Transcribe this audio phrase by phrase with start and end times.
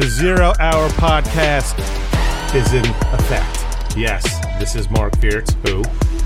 [0.00, 1.76] The Zero Hour Podcast
[2.54, 3.94] is in effect.
[3.94, 4.24] Yes,
[4.58, 5.84] this is Marc Fiertz, who,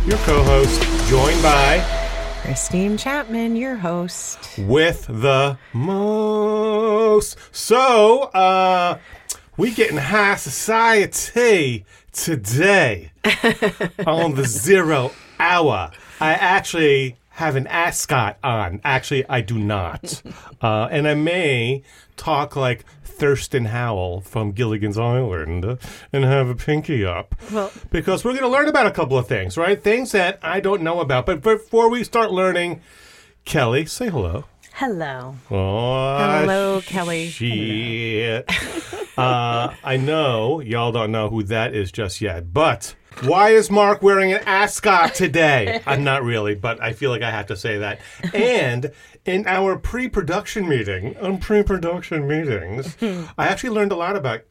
[0.08, 0.80] your co host,
[1.10, 1.84] joined by
[2.42, 4.38] Christine Chapman, your host.
[4.58, 7.36] with the most.
[7.50, 9.00] So, uh,
[9.56, 13.10] we getting high society today
[14.06, 15.10] on the Zero
[15.40, 15.90] Hour.
[16.20, 18.80] I actually have an ascot on.
[18.84, 20.22] Actually, I do not.
[20.62, 21.82] Uh, and I may
[22.16, 25.78] talk like Thurston Howell from Gilligan's Island
[26.10, 27.34] and have a pinky up.
[27.52, 29.82] Well- because we're going to learn about a couple of things, right?
[29.82, 31.26] Things that I don't know about.
[31.26, 32.80] But before we start learning,
[33.44, 34.44] Kelly, say hello.
[34.72, 35.34] Hello.
[35.50, 37.26] Oh, Hello, Kelly.
[37.28, 38.48] Shit.
[39.18, 44.02] uh, I know y'all don't know who that is just yet, but why is Marc
[44.02, 45.80] wearing an ascot today?
[45.86, 48.00] I'm not really, but I feel like I have to say that.
[48.32, 48.90] And
[49.24, 52.96] in our pre-production meeting, on pre-production meetings,
[53.38, 54.42] I actually learned a lot about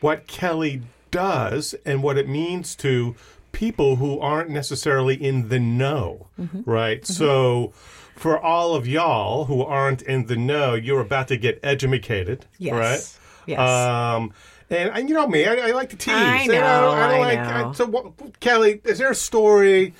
[0.00, 3.14] what Kelly does and what it means to
[3.52, 6.68] people who aren't necessarily in the know, mm-hmm.
[6.68, 7.02] right?
[7.02, 7.12] Mm-hmm.
[7.12, 7.72] So
[8.16, 12.72] for all of y'all who aren't in the know, you're about to get educated, Yes.
[12.74, 13.20] right?
[13.46, 13.60] Yes.
[13.60, 14.32] Um,
[14.70, 16.14] and, and you know me, I, I like to tease.
[16.14, 17.64] I You know, I don't I like.
[17.66, 17.72] know.
[17.72, 19.94] so, what, Kelly, is there a story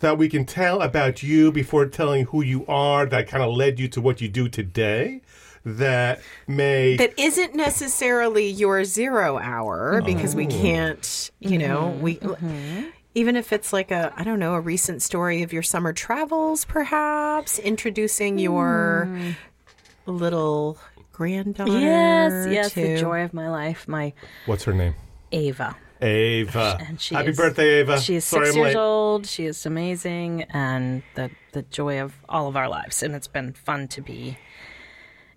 [0.00, 3.78] that we can tell about you before telling who you are that kind of led
[3.80, 5.20] you to what you do today?
[5.64, 10.50] That may that isn't necessarily your zero hour because we oh.
[10.50, 12.86] can't, you know, mm-hmm, we mm-hmm.
[13.14, 16.64] even if it's like a I don't know, a recent story of your summer travels
[16.64, 19.34] perhaps introducing your mm.
[20.06, 20.78] little
[21.18, 21.78] granddaughter.
[21.78, 24.12] Yes, yes, to- the joy of my life, my
[24.46, 24.94] What's her name?
[25.32, 25.76] Ava.
[26.00, 26.78] Ava.
[26.86, 28.00] And she Happy is- birthday, Ava.
[28.00, 28.80] She is Sorry six I'm years late.
[28.80, 29.26] old.
[29.26, 33.02] She is amazing, and the the joy of all of our lives.
[33.02, 34.38] And it's been fun to be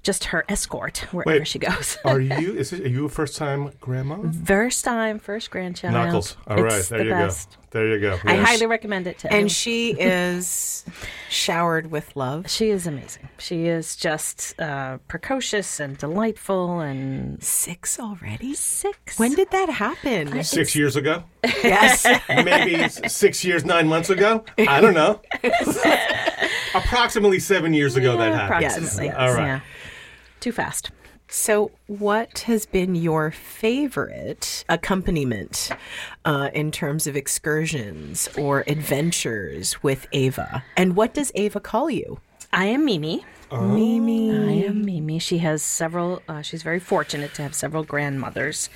[0.04, 1.48] just her escort wherever Wait.
[1.48, 1.98] she goes.
[2.06, 2.56] Are you?
[2.56, 4.18] Is it, are you a first time grandma?
[4.46, 5.94] First time, first grandchild.
[5.94, 6.38] Knuckles.
[6.48, 7.52] All right, It's there the you best.
[7.52, 7.58] go.
[7.72, 8.18] There you go.
[8.26, 9.50] I highly recommend it to And anyone.
[9.50, 10.84] she is
[11.30, 12.50] showered with love.
[12.50, 13.30] She is amazing.
[13.38, 18.56] She is just uh, precocious and delightful and Six already?
[18.56, 19.18] six.
[19.18, 20.44] When did that happen?
[20.44, 22.06] Six years ago, yes.
[22.30, 24.44] maybe six years, nine months ago.
[24.58, 25.22] I don't know.
[26.74, 28.66] Approximately seven years ago that happened.
[28.66, 29.06] approximately.
[29.06, 29.16] Yes.
[29.18, 29.46] All right.
[29.46, 29.60] Yeah.
[30.42, 30.92] Too fast.
[31.30, 35.70] So, what has been your favorite accompaniment
[36.26, 40.66] uh, in terms of excursions or adventures with Ava?
[40.76, 42.20] And what does Ava call you?
[42.52, 43.24] I am Mimi.
[43.50, 44.32] Mimi.
[44.32, 45.20] I am Mimi.
[45.20, 46.22] She has several.
[46.28, 48.70] Uh, she's very fortunate to have several grandmothers,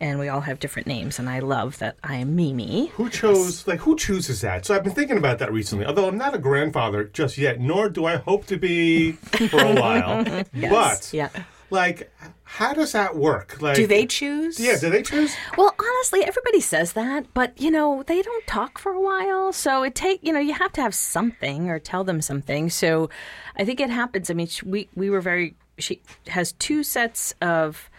[0.00, 1.18] and we all have different names.
[1.18, 2.88] And I love that I am Mimi.
[2.94, 3.66] Who chose?
[3.66, 4.66] Like, who chooses that?
[4.66, 5.86] So I've been thinking about that recently.
[5.86, 9.74] Although I'm not a grandfather just yet, nor do I hope to be for a
[9.74, 10.24] while.
[10.70, 11.28] But Yeah.
[11.70, 12.12] like,
[12.44, 13.60] how does that work?
[13.60, 14.60] Like, Do they choose?
[14.60, 15.34] Yeah, do they choose?
[15.58, 19.82] Well, honestly, everybody says that, but you know they don't talk for a while, so
[19.82, 22.70] it take you know you have to have something or tell them something.
[22.70, 23.10] So
[23.56, 24.30] I think it happens.
[24.30, 25.54] I mean, we we were very.
[25.78, 27.90] She has two sets of.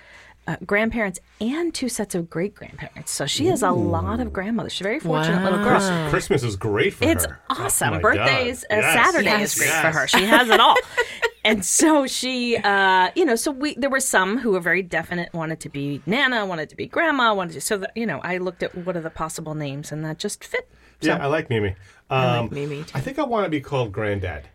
[0.48, 3.12] Uh, grandparents and two sets of great grandparents.
[3.12, 4.72] So she has a lot of grandmothers.
[4.72, 6.10] She's a very fortunate little girl.
[6.10, 7.38] Christmas is great for It's her.
[7.50, 7.90] awesome.
[7.90, 8.94] Oh my Birthdays, uh, Yes.
[9.06, 9.52] Saturday Yes.
[9.54, 9.82] is great Yes.
[9.82, 10.08] for her.
[10.08, 10.78] She has it all.
[11.44, 15.34] and so she, uh, you know, so we there were some who were very definite,
[15.34, 17.62] wanted to be Nana, wanted to be Grandma, wanted to.
[17.62, 20.46] So that you know, I looked at what are the possible names, and that just
[20.46, 20.70] fit.
[21.02, 21.76] Yeah, I like Mimi.
[22.10, 22.92] Um, like Mimi, too.
[22.96, 24.48] I think I want to be called Granddad.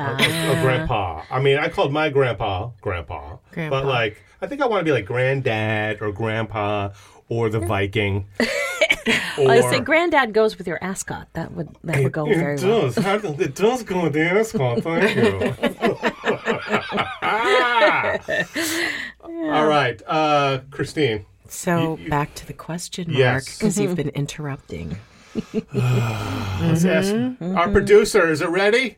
[0.00, 0.62] Or, or- or Ah.
[0.62, 1.22] grandpa.
[1.30, 3.70] I mean, I called my grandpa Grandpa, Grandpa.
[3.80, 6.90] but like, I think I want to be like Granddad or Grandpa
[7.28, 8.26] or the Viking.
[9.38, 11.28] or, I say Granddad goes with your ascot.
[11.32, 12.90] That would that would go it very well.
[12.90, 12.98] does.
[13.40, 14.82] It does go with the ascot.
[14.82, 15.54] Thank you.
[19.52, 21.26] All right, uh, Christine.
[21.48, 23.58] So, You- you- back to the question, Marc, Yes.
[23.58, 24.98] because you've been interrupting.
[25.72, 27.56] Let's ask Mm-hmm.
[27.56, 28.30] our producer.
[28.30, 28.96] Is it ready?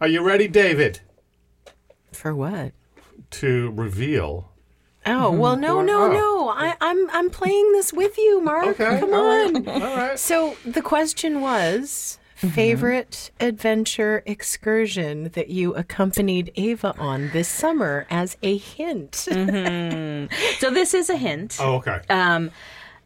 [0.00, 1.00] Are you ready, David,
[2.12, 2.72] For what?
[3.32, 4.50] To reveal?
[5.04, 6.12] Oh well, no, no, Oh.
[6.12, 6.48] no.
[6.50, 8.66] I, I'm I'm playing this with you, Marc.
[8.80, 9.68] Okay, Come all right, on.
[9.68, 10.18] All right.
[10.18, 18.36] So the question was favorite adventure excursion that you accompanied Ava on this summer as
[18.42, 19.14] a hint.
[19.14, 21.56] So this is a hint.
[21.60, 22.00] Oh, okay.
[22.10, 22.50] Um,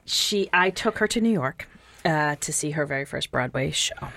[0.06, 1.68] she, I took her to New York
[2.04, 4.08] uh, to see her very first Broadway show.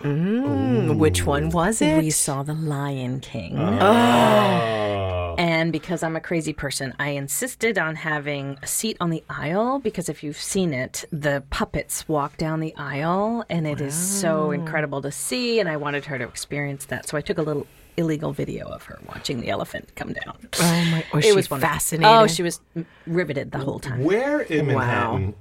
[0.00, 1.98] Mm, which one was it?
[1.98, 3.58] We saw The Lion King.
[3.58, 5.34] oh.
[5.38, 9.78] And because I'm a crazy person, I insisted on having a seat on the aisle
[9.78, 14.50] because if you've seen it, the puppets walk down the aisle and it is so
[14.50, 15.60] incredible to see.
[15.60, 17.08] And I wanted her to experience that.
[17.08, 20.38] So I took a little illegal video of her watching the elephant come down.
[20.60, 21.04] Oh my!
[21.12, 22.06] Was it she was fascinating?
[22.06, 22.60] Oh, she was
[23.06, 24.02] riveted the whole time.
[24.04, 25.34] Where in Manhattan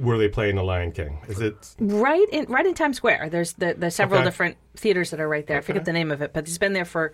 [0.00, 1.18] were they playing The Lion King?
[1.28, 3.28] Is it Right in right in Times Square.
[3.30, 4.26] There's the, there's several Okay.
[4.26, 5.58] different theaters that are right there.
[5.58, 7.12] I forget the name of it, but it's been there for,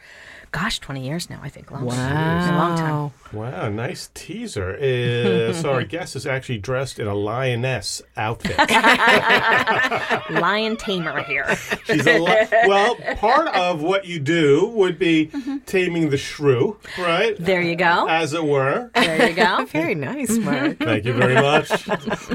[0.52, 1.40] gosh, 20 years now.
[1.42, 1.70] I think.
[1.70, 3.10] Long, wow, a long time.
[3.32, 3.68] wow?
[3.68, 4.74] Nice teaser.
[4.76, 8.56] Uh, so our guest is actually dressed in a lioness outfit.
[10.30, 11.56] Lion tamer here.
[11.84, 12.96] She's a li- well.
[13.16, 15.58] Part of what you do would be Mm-hmm.
[15.66, 17.36] taming the shrew, right?
[17.38, 18.06] There you go.
[18.08, 18.90] As it were.
[18.94, 19.64] There you go.
[19.72, 20.78] Very nice, Marc.
[20.78, 21.68] Thank you very much.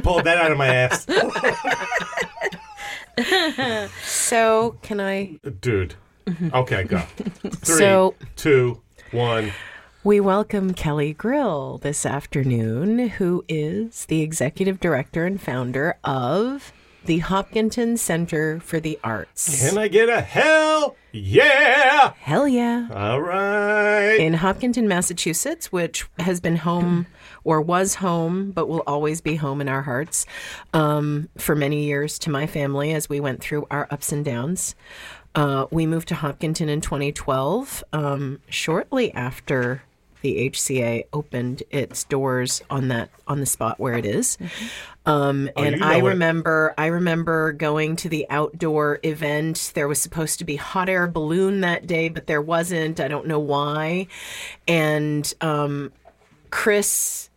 [0.03, 1.05] Pulled that out of my ass,
[4.03, 5.39] so, can I?
[5.59, 5.95] dude.
[6.53, 6.99] Okay, go.
[7.43, 8.81] Three, So- two,
[9.11, 9.51] one.
[10.03, 16.73] We welcome Kelly Grill this afternoon, who is the executive director and founder of
[17.05, 19.67] the Hopkinton Center for the Arts.
[19.69, 22.13] Can I get a hell yeah?
[22.19, 22.87] Hell yeah.
[22.91, 24.15] All right.
[24.15, 27.05] in Hopkinton, Massachusetts, which has been home
[27.43, 30.25] or was home, but will always be home in our hearts
[30.73, 34.75] um, for many years to my family as we went through our ups and downs.
[35.33, 39.83] Uh, we moved to Hopkinton in 2012, um, shortly after
[40.21, 44.37] the HCA opened its doors on that on the spot where it is.
[45.05, 46.03] Um, Oh, and you know I it.
[46.03, 49.71] remember, I remember going to the outdoor event.
[49.73, 52.99] There was supposed to be hot air balloon that day, but there wasn't.
[52.99, 54.05] I don't know why.
[54.67, 55.91] And um,
[56.51, 57.29] Chris,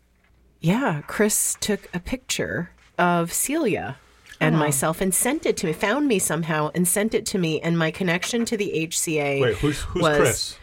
[0.61, 3.96] yeah, Chris took a picture of Celia
[4.41, 4.65] and uh-huh.
[4.65, 5.73] myself and sent it to me.
[5.73, 7.61] Found me somehow and sent it to me.
[7.61, 9.41] And my connection to the HCA.
[9.41, 10.59] Wait, who's who's was- Chris?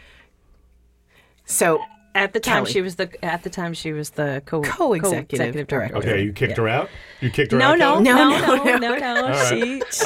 [1.46, 1.80] So
[2.14, 2.72] At the time, Kelly.
[2.74, 5.98] she was the at the time she was the co Co-executive director.
[5.98, 6.90] Okay, you kicked her out.
[7.22, 7.78] You kicked her No, out.
[7.80, 8.06] no, Kelly?
[8.06, 9.48] no, No, no, no, no, right.
[9.48, 10.06] She she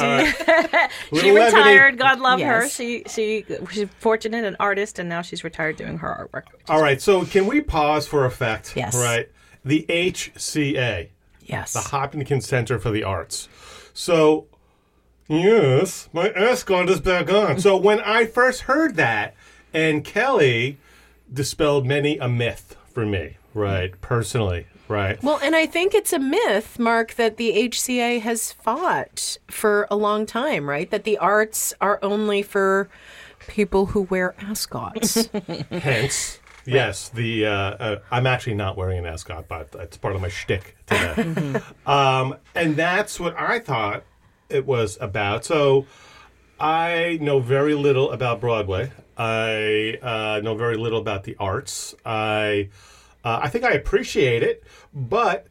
[1.10, 1.98] Little she retired.
[1.98, 2.68] God love her.
[2.68, 6.44] She she she's fortunate, an artist, and now she's retired doing her artwork.
[6.68, 8.74] All right, so can we pause for effect?
[8.76, 8.94] Yes.
[8.96, 9.28] Right.
[9.64, 11.08] The HCA,
[11.46, 13.48] yes, the Hopkinton Center for the Arts.
[13.94, 14.46] So,
[15.28, 17.58] yes, my ascot is back on.
[17.58, 19.34] So when I first heard that,
[19.72, 20.78] and Kelly
[21.32, 25.22] dispelled many a myth for me, right, personally, right.
[25.22, 29.96] Well, and I think it's a myth, Marc, that the HCA has fought for a
[29.96, 30.90] long time, right?
[30.90, 32.88] That the arts are only for
[33.48, 35.26] people who wear ascots.
[35.70, 40.20] Hence, yes, the uh, uh, I'm actually not wearing an ascot, but it's part of
[40.20, 41.60] my shtick today.
[41.86, 44.04] um, and that's what I thought
[44.48, 45.44] it was about.
[45.44, 45.86] So
[46.58, 48.92] I know very little about Broadway.
[49.16, 51.94] I uh, know very little about the arts.
[52.04, 52.70] I
[53.24, 54.62] uh, I think I appreciate it,
[54.94, 55.46] but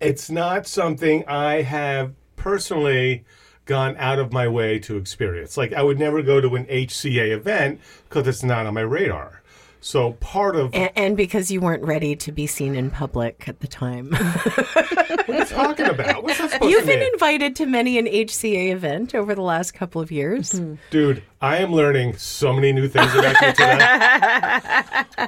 [0.00, 3.24] it's not something I have personally
[3.66, 5.56] gone out of my way to experience.
[5.56, 9.39] Like I would never go to an HCA event because it's not on my radar.
[9.80, 13.60] So part of and, and because you weren't ready to be seen in public at
[13.60, 14.10] the time.
[14.12, 16.22] what are you talking about?
[16.22, 17.12] What's that supposed You've to been mean?
[17.14, 20.52] invited to many an HCA event over the last couple of years.
[20.52, 20.74] Mm-hmm.
[20.90, 23.52] Dude, I am learning so many new things about you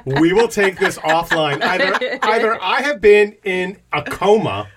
[0.03, 0.19] today.
[0.21, 1.61] we will take this offline.
[1.61, 4.67] Either either I have been in a coma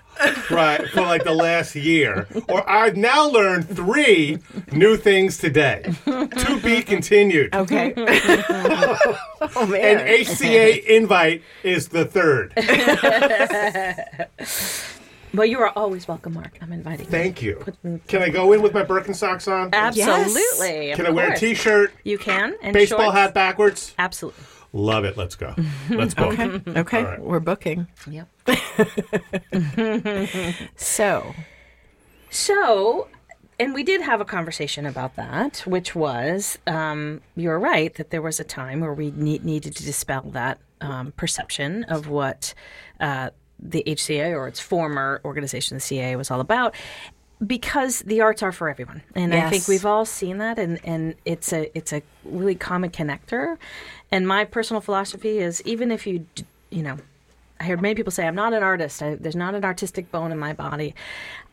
[0.49, 4.39] right for like the last year, or I've now learned three
[4.71, 5.93] new things today.
[6.05, 7.53] To be continued.
[7.55, 7.93] Okay.
[7.97, 10.07] oh An man.
[10.07, 12.53] HCA invite is the third.
[15.33, 16.57] Well, you are always welcome, Marc.
[16.61, 17.11] I'm inviting you.
[17.11, 17.63] Thank you.
[18.07, 19.69] Can I go in with my Birkenstocks on?
[19.73, 20.93] Absolutely.
[20.95, 21.39] Can I wear a course.
[21.41, 22.55] t-shirt, You can.
[22.63, 23.17] And baseball shorts.
[23.17, 23.93] hat backwards?
[23.99, 24.41] Absolutely.
[24.73, 25.17] Love it.
[25.17, 25.55] Let's go.
[25.89, 26.37] Let's book.
[26.39, 26.61] Okay.
[26.79, 26.97] Okay.
[26.99, 27.21] All right.
[27.21, 27.87] We're booking.
[28.09, 28.27] Yep.
[30.75, 31.33] So,
[32.29, 33.07] So,
[33.59, 38.21] and we did have a conversation about that, which was um, you're right that there
[38.21, 42.53] was a time where we need, needed to dispel that um, perception of what
[42.99, 46.75] uh, the HCA or its former organization, the CA, was all about.
[47.45, 51.13] Because the arts are for everyone, and I think we've all seen that, and, and
[51.23, 53.57] it's a it's a really common connector.
[54.11, 56.25] And my personal philosophy is, even if you
[56.69, 56.97] you know
[57.59, 59.01] I hear many people say, I'm not an artist.
[59.01, 60.93] I, there's not an artistic bone in my body.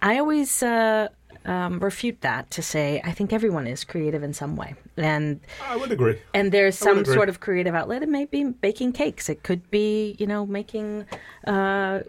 [0.02, 1.08] I always uh,
[1.44, 4.74] um, refute that to say, I think everyone is creative in some way.
[4.96, 6.18] And I would agree.
[6.34, 8.02] and there's some sort of creative outlet.
[8.02, 9.28] It may be baking cakes.
[9.28, 11.06] It could be, you know, making
[11.46, 12.00] uh,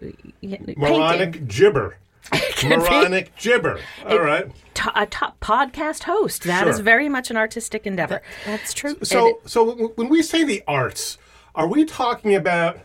[0.41, 0.75] painting.
[0.77, 1.97] Moronic gibber.
[2.63, 3.79] Moronic gibber.
[4.08, 4.48] All right.
[4.75, 6.44] To- a top podcast host.
[6.44, 6.84] That is Sure.
[6.84, 8.22] very much an artistic endeavor.
[8.46, 8.98] that's true.
[9.03, 11.17] So, so when we say the arts,
[11.53, 12.79] are we talking about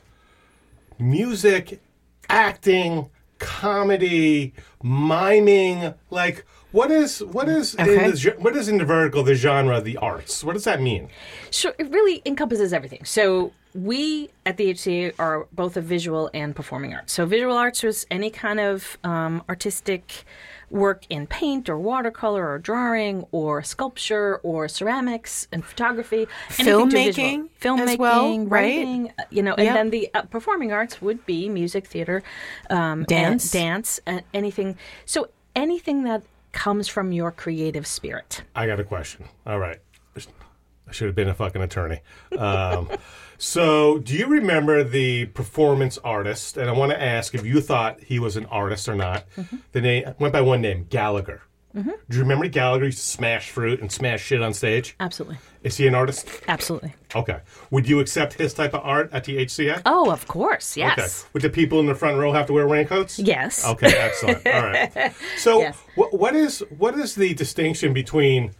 [0.98, 1.80] music,
[2.28, 5.94] acting, comedy, miming?
[6.10, 8.04] Like, what is what is okay.
[8.04, 10.44] in the, what is in the vertical the genre the arts?
[10.44, 11.08] What does that mean?
[11.50, 13.04] Sure, it really encompasses everything.
[13.04, 17.12] So we at the HCA are both a visual and performing arts.
[17.12, 20.24] So visual arts was any kind of um, artistic
[20.70, 26.26] work in paint or watercolor or drawing or sculpture or ceramics and photography,
[26.58, 26.88] anything.
[26.90, 29.74] Filmmaking filmmaking, as well, writing, uh, you know, and Yep.
[29.74, 32.22] then the uh, performing arts would be music, theater,
[32.70, 33.50] um, and Dance.
[33.50, 34.76] dance, and anything.
[35.06, 36.22] So anything that
[36.52, 38.42] comes from your creative spirit.
[38.54, 39.26] I got a question.
[39.46, 39.78] All right.
[40.16, 42.00] I should have been a fucking attorney.
[42.36, 42.88] Um,
[43.42, 46.56] so, do you remember the performance artist?
[46.58, 49.24] And I want to ask if you thought he was an artist or not.
[49.36, 49.56] Mm-hmm.
[49.72, 51.40] The name went by one name, Gallagher.
[51.74, 51.88] Mm-hmm.
[52.08, 54.96] Do you remember Gallagher used to smash fruit and smash shit on stage?
[55.00, 56.28] Absolutely, Is he an artist?
[56.48, 56.94] absolutely.
[57.14, 57.38] Okay.
[57.70, 59.82] Would you accept his type of art at the HCA?
[59.86, 60.98] Oh, of course, yes.
[60.98, 61.28] Okay.
[61.32, 63.18] Would the people in the front row have to wear raincoats?
[63.20, 63.64] Yes.
[63.64, 64.44] Okay, excellent.
[64.48, 65.14] All right.
[65.38, 65.78] So, Yes.
[65.94, 68.50] what, what is what is the distinction between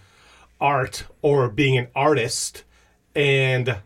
[0.60, 2.62] art or being an artist
[3.16, 3.76] and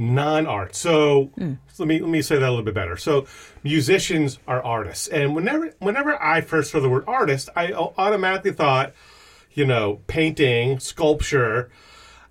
[0.00, 0.74] non-art?
[0.74, 1.54] So, Hmm.
[1.78, 2.96] let me let me say that a little bit better.
[2.96, 3.26] So,
[3.62, 8.92] musicians are artists, and whenever whenever I first heard the word artist, I automatically thought,
[9.52, 11.70] you know, painting, sculpture.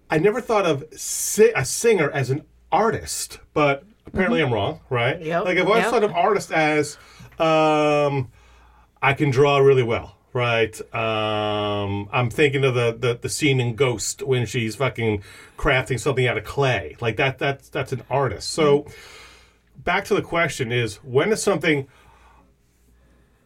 [0.09, 5.15] I never thought of si- a singer as an artist, but apparently I'm wrong, right?
[5.17, 5.25] Mm-hmm.
[5.27, 5.91] Yep, Like I've always yep.
[5.91, 6.97] thought of artist as
[7.37, 8.31] um,
[9.01, 10.79] I can draw really well, right?
[10.93, 15.23] Um, I'm thinking of the, the the scene in Ghost when she's fucking
[15.57, 17.39] crafting something out of clay, like that.
[17.39, 18.49] That's that's an artist.
[18.49, 18.85] So
[19.77, 21.87] back to the question: is when is something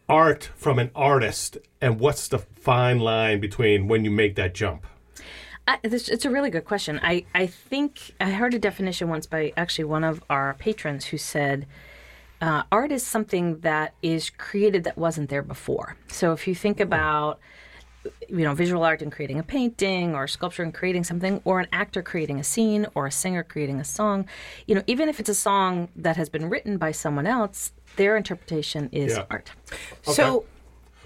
[0.10, 4.86] art from an artist, and what's the fine line between when you make that jump?
[5.68, 7.00] I, this, it's a really good question.
[7.02, 11.18] I, I think I heard a definition once by actually one of our patrons who
[11.18, 11.66] said
[12.44, 15.96] uh, art is something that is created that wasn't there before.
[16.10, 17.40] So if you think about
[18.28, 21.68] you know visual art and creating a painting or sculpture and creating something or an
[21.72, 24.26] actor creating a scene or a singer creating a song
[24.68, 28.18] you know even if it's a song that has been written by someone else their
[28.18, 29.24] interpretation is Yeah.
[29.32, 29.52] art
[30.02, 30.48] So, Wait,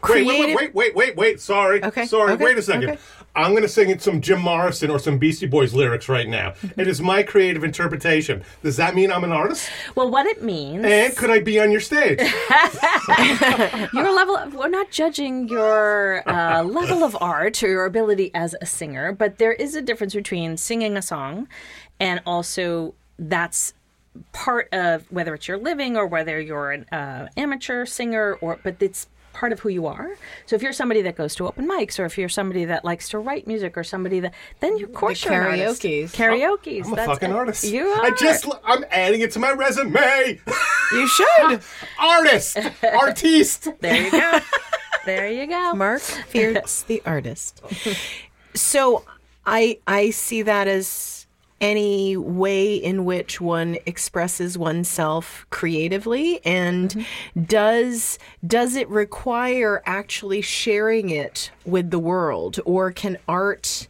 [0.01, 0.27] creative.
[0.27, 1.39] wait, wait, wait, wait, wait, wait.
[1.41, 1.83] Sorry.
[1.83, 2.31] Okay, Sorry.
[2.33, 2.89] okay, wait a second.
[2.91, 2.99] okay.
[3.37, 6.55] I'm going to sing some Jim Morrison or some Beastie Boys lyrics right now.
[6.77, 8.43] it is my creative interpretation.
[8.63, 9.69] Does that mean I'm an artist?
[9.95, 12.19] well what it means And could I be on your stage?
[13.93, 18.55] your level of, we're not judging your uh, level of art or your ability as
[18.59, 21.47] a singer but there is a difference between singing a song
[21.99, 23.73] and also that's
[24.31, 28.81] part of whether it's your living or whether you're an uh, amateur singer or but
[28.81, 30.09] it's part of who you are
[30.47, 33.07] so if you're somebody that goes to open mics or if you're somebody that likes
[33.09, 35.81] to write music or somebody that then you, of course you're an artist.
[35.83, 36.11] karaokes.
[36.13, 37.35] karaoke's I'm a that's fucking it.
[37.35, 37.63] artist.
[37.65, 40.39] you I just, I'm adding it to my resume.
[40.93, 41.61] You should.
[41.99, 43.67] artist, artiste.
[43.81, 44.39] there you go
[45.05, 47.61] there you go Marc Fierce, the artist.
[48.53, 49.03] So
[49.45, 51.16] I I see that as
[51.59, 57.43] any way in which one expresses oneself creatively and mm-hmm.
[57.43, 63.87] does does it require actually sharing it with the world or can art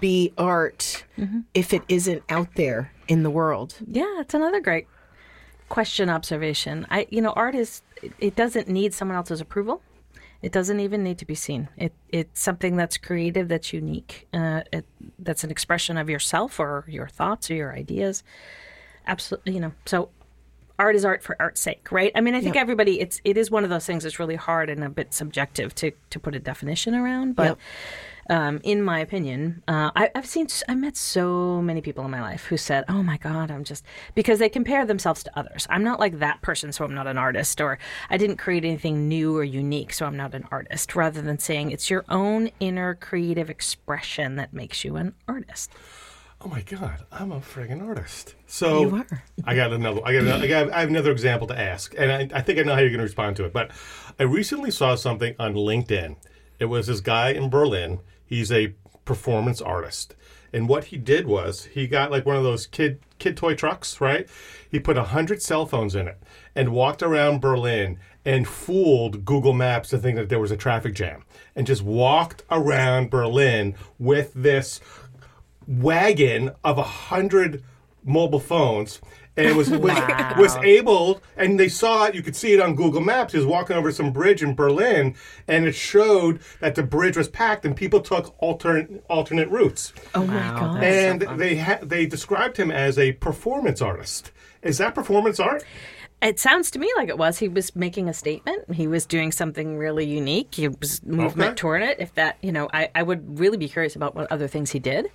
[0.00, 1.40] be art mm-hmm.
[1.52, 4.86] if it isn't out there in the world Yeah, it's another great
[5.68, 6.86] question observation.
[6.90, 9.82] I you know, art is it- it doesn't need someone else's approval.
[10.44, 11.68] It doesn't even need to be seen.
[11.78, 14.28] It it's something that's creative, that's unique.
[14.34, 14.84] Uh, it,
[15.18, 18.22] that's an expression of yourself or your thoughts or your ideas.
[19.06, 19.72] Absolutely, you know.
[19.86, 20.10] So
[20.78, 22.12] art is art for art's sake, right?
[22.14, 22.62] I mean, I think Yep.
[22.62, 25.74] everybody it's it is one of those things that's really hard and a bit subjective
[25.76, 27.58] to to put a definition around, but Yep.
[28.30, 32.20] Um, in my opinion, uh, I, I've seen, I met so many people in my
[32.22, 35.66] life who said, "Oh my God, I'm just," because they compare themselves to others.
[35.70, 37.78] I'm not like that person, so I'm not an artist, or
[38.10, 40.94] I didn't create anything new or unique, so I'm not an artist.
[40.96, 45.70] Rather than saying it's your own inner creative expression that makes you an artist.
[46.40, 48.34] Oh my god, I'm a friggin' artist.
[48.46, 49.22] So You are.
[49.44, 50.02] I got another.
[50.04, 50.22] I got.
[50.22, 52.74] Another, I, got I have another example to ask, and I, I think I know
[52.74, 53.52] how you're going to respond to it.
[53.52, 53.70] But
[54.18, 56.16] I recently saw something on LinkedIn.
[56.58, 58.00] It was this guy in Berlin.
[58.24, 60.14] He's a performance artist,
[60.52, 64.00] and what he did was he got like one of those kid kid toy trucks,
[64.00, 64.28] right?
[64.70, 66.18] He put a hundred cell phones in it
[66.54, 70.94] and walked around Berlin and fooled Google Maps to think that there was a traffic
[70.94, 74.80] jam, and just walked around Berlin with this
[75.66, 77.62] wagon of a hundred
[78.04, 79.00] mobile phones
[79.36, 80.34] And it was was, Wow.
[80.38, 82.14] was able, and they saw it.
[82.14, 83.32] You could see it on Google Maps.
[83.32, 85.14] He was walking over some bridge in Berlin,
[85.48, 89.92] and it showed that the bridge was packed, and people took alternate alternate routes.
[90.14, 90.76] Oh my Wow, god.
[90.82, 94.30] that's- and they ha- they described him as a performance artist.
[94.62, 95.64] Is that performance art?
[96.22, 97.38] It sounds to me like it was.
[97.38, 98.72] He was making a statement.
[98.72, 100.54] He was doing something really unique.
[100.54, 101.54] He was movement Okay.
[101.56, 101.98] toward it.
[102.00, 104.78] If that, you know, I, I would really be curious about what other things he
[104.78, 105.10] did.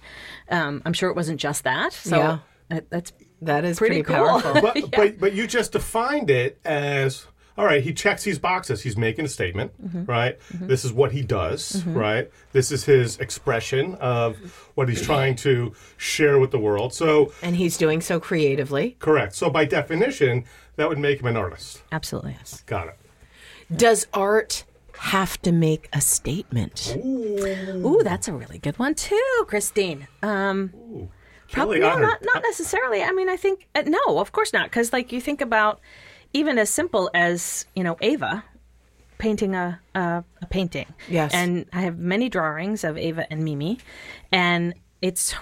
[0.52, 1.94] Um, I'm sure it wasn't just that.
[1.94, 2.38] So Yeah.
[2.70, 4.42] That- that's that is pretty pretty, cool.
[4.42, 4.62] powerful.
[4.62, 7.28] But but but you just defined it as
[7.60, 7.84] all right.
[7.84, 8.84] He checks these boxes.
[8.84, 10.06] He's making a statement, mm-hmm.
[10.06, 10.40] right?
[10.54, 10.68] Mm-hmm.
[10.68, 11.94] This is what he does, mm-hmm.
[11.94, 12.32] right?
[12.54, 14.38] This is his expression of
[14.76, 16.94] what he's trying to share with the world.
[16.94, 18.96] So and he's doing so creatively.
[19.00, 19.36] correct.
[19.36, 20.46] So by definition,
[20.78, 21.82] that would make him an artist.
[21.92, 22.64] absolutely yes.
[22.66, 22.98] Got it.
[23.76, 24.64] Does art
[24.98, 26.96] have to make a statement?
[26.98, 30.08] Ooh, that's a really good one too, Christine.
[30.24, 31.10] Um,
[31.52, 33.02] Kelly, no, not not necessarily.
[33.04, 35.80] I mean, I think uh, no, of course not, because like you think about
[36.34, 38.44] even as simple as you know Ava
[39.18, 40.86] painting a, a a painting.
[41.10, 41.34] Yes.
[41.34, 43.80] and I have many drawings of Ava and Mimi,
[44.32, 45.34] and it's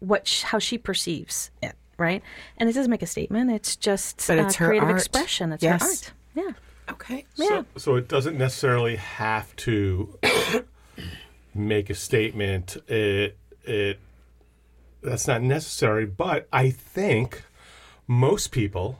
[0.00, 2.22] what sh- how she perceives it, right?
[2.58, 3.50] And it doesn't make a statement.
[3.52, 4.98] It's just But it's uh, her creative art.
[4.98, 5.52] expression.
[5.52, 5.80] It's Yes.
[5.82, 6.12] her art.
[6.34, 6.92] Yeah.
[6.92, 7.24] Okay.
[7.34, 10.18] So, so it doesn't necessarily have to
[11.54, 12.76] make a statement.
[12.88, 13.98] It it
[15.02, 17.42] that's not necessary, but I think
[18.06, 18.98] most people.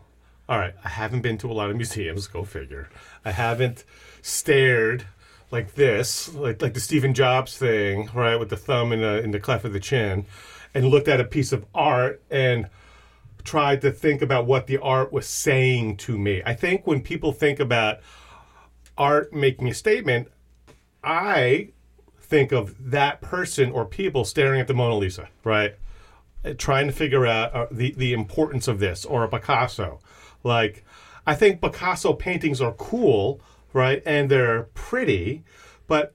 [0.49, 2.26] All right, I haven't been to a lot of museums.
[2.26, 2.90] Go figure.
[3.25, 3.85] I haven't
[4.21, 5.06] stared
[5.50, 9.30] like this, like like the Stephen Jobs thing, right, with the thumb in the in
[9.30, 10.26] the cleft of the chin,
[10.75, 12.68] and looked at a piece of art and
[13.44, 16.42] tried to think about what the art was saying to me.
[16.44, 18.00] I think when people think about
[18.97, 20.28] art making a statement,
[21.02, 21.71] I
[22.21, 25.75] think of that person or people staring at the Mona Lisa, right?
[26.44, 30.00] Uh, Trying to figure out uh, the, the importance of this or a Picasso.
[30.42, 30.84] Like,
[31.26, 33.40] I think Picasso paintings are cool,
[33.72, 34.02] right?
[34.04, 35.44] And they're pretty,
[35.87, 36.14] but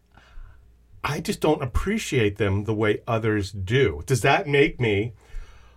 [1.03, 4.03] I just don't appreciate them the way others do.
[4.05, 5.13] Does that make me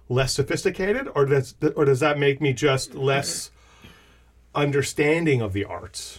[0.08, 3.52] less sophisticated or does or does that make me just less
[4.56, 6.18] understanding of the arts?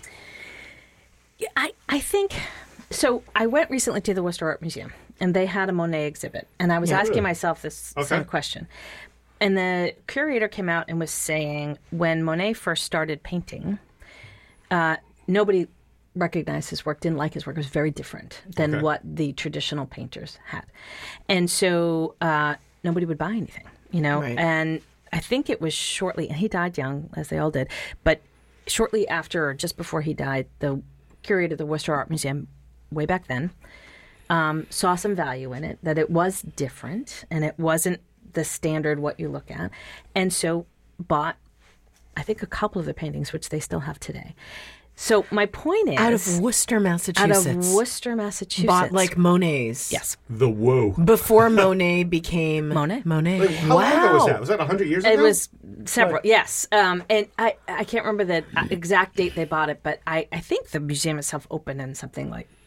[1.57, 2.33] I, I think
[2.89, 3.23] so.
[3.35, 6.73] I went recently to the Worcester Art Museum and they had a Monet exhibit, and
[6.73, 7.21] I was asking really?
[7.21, 8.05] myself this Okay.
[8.07, 8.67] same question.
[9.39, 13.79] And the curator came out and was saying when Monet first started painting,
[14.69, 15.67] uh, nobody
[16.15, 17.55] recognized his work, didn't like his work.
[17.55, 18.83] It was very different than Okay.
[18.83, 20.65] what the traditional painters had.
[21.29, 24.19] And so uh, nobody would buy anything, you know?
[24.21, 24.37] Right.
[24.37, 24.81] And
[25.13, 27.69] I think it was shortly, and he died young, as they all did,
[28.03, 28.21] but
[28.67, 30.81] shortly after or just before he died, the
[31.23, 32.47] curator of the Worcester Art Museum,
[32.91, 33.51] way back then,
[34.31, 37.99] um, saw some value in it, that it was different and it wasn't
[38.31, 39.69] the standard what you look at.
[40.15, 40.65] And so
[40.97, 41.35] bought,
[42.15, 44.33] I think, a couple of the paintings, which they still have today.
[44.95, 47.45] So my point is Out of Worcester, Massachusetts.
[47.47, 48.67] out of Worcester, Massachusetts.
[48.67, 49.91] Bought like Monet's.
[49.91, 50.15] yes.
[50.29, 50.91] The whoa.
[50.91, 53.01] Before Monet became Monet?
[53.03, 53.39] Monet.
[53.39, 54.39] Like, how long ago was that?
[54.39, 55.13] Was that 100 years ago?
[55.13, 55.49] It was
[55.85, 56.67] several, yes.
[56.71, 60.39] Um, and I, I can't remember the exact date they bought it, but I, I
[60.39, 62.60] think the museum itself opened in something like, you know,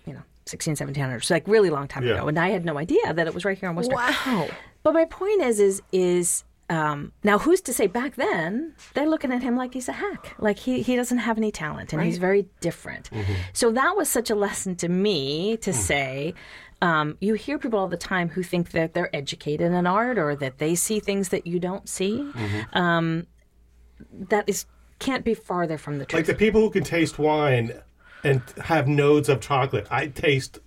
[0.46, 2.14] 16, 1700, so like really long time Yeah.
[2.16, 2.28] ago.
[2.28, 3.94] And I had no idea that it was right here in Worcester.
[3.94, 4.48] Wow.
[4.82, 9.30] But my point is, is, is, um, now who's to say back then they're looking
[9.32, 12.18] at him like he's a hack, like he, he doesn't have any talent and he's
[12.18, 13.10] very different.
[13.52, 16.34] So that was such a lesson to me to say,
[16.82, 20.34] um, you hear people all the time who think that they're educated in art or
[20.36, 22.30] that they see things that you don't see.
[22.72, 23.26] Um,
[24.12, 24.66] that is
[24.98, 26.20] can't be farther from the truth.
[26.20, 27.72] like the people who can taste wine
[28.24, 29.86] and have nodes of chocolate.
[29.90, 30.58] I taste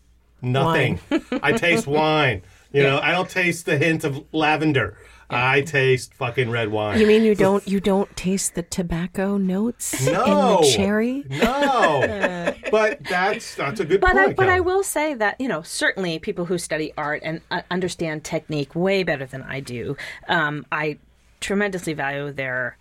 [0.41, 0.99] nothing.
[1.41, 2.43] I taste wine.
[2.71, 4.97] You know, I don't taste the hint of lavender.
[5.29, 6.99] I taste fucking red wine.
[6.99, 11.25] You mean you don't you don't taste the tobacco notes no in the cherry?
[11.29, 14.29] No, but that's that's a good But point.
[14.29, 17.61] I, but I will say that you know certainly people who study art and uh,
[17.69, 19.97] understand technique way better than I do.
[20.29, 20.97] Um, I
[21.41, 22.77] tremendously value their.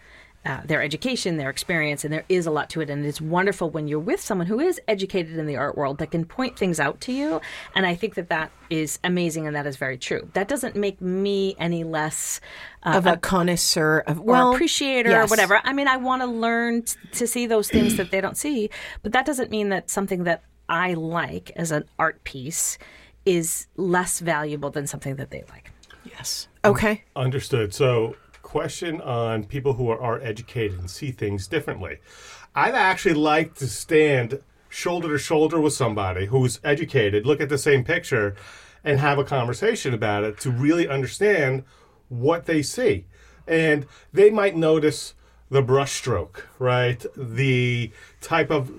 [0.47, 2.89] Uh, their education, their experience, and there is a lot to it.
[2.89, 6.13] And it's wonderful when you're with someone who is educated in the art world that
[6.13, 7.41] can point things out to you.
[7.75, 10.29] And I think that that is amazing and that is very true.
[10.35, 12.41] That doesn't make me any less
[12.85, 15.61] uh, Of a connoisseur of or well appreciator or whatever.
[15.65, 18.71] I mean, I want to learn t- to see those things that they don't see,
[19.03, 22.79] but that doesn't mean that something that I like as an art piece
[23.25, 25.73] is less valuable than something that they like.
[26.05, 26.49] Yes.
[26.65, 27.05] Okay.
[27.17, 27.75] Understood.
[27.75, 28.17] So,
[28.57, 31.99] question on people who are educated and see things differently.
[32.55, 34.40] I'd actually like to stand
[34.71, 38.35] shoulder to shoulder with somebody who's educated, look at the same picture,
[38.83, 41.64] and have a conversation about it to really understand
[42.09, 43.05] what they see.
[43.47, 45.14] and they might notice
[45.51, 47.05] the brushstroke, right?
[47.14, 47.92] The
[48.23, 48.73] type of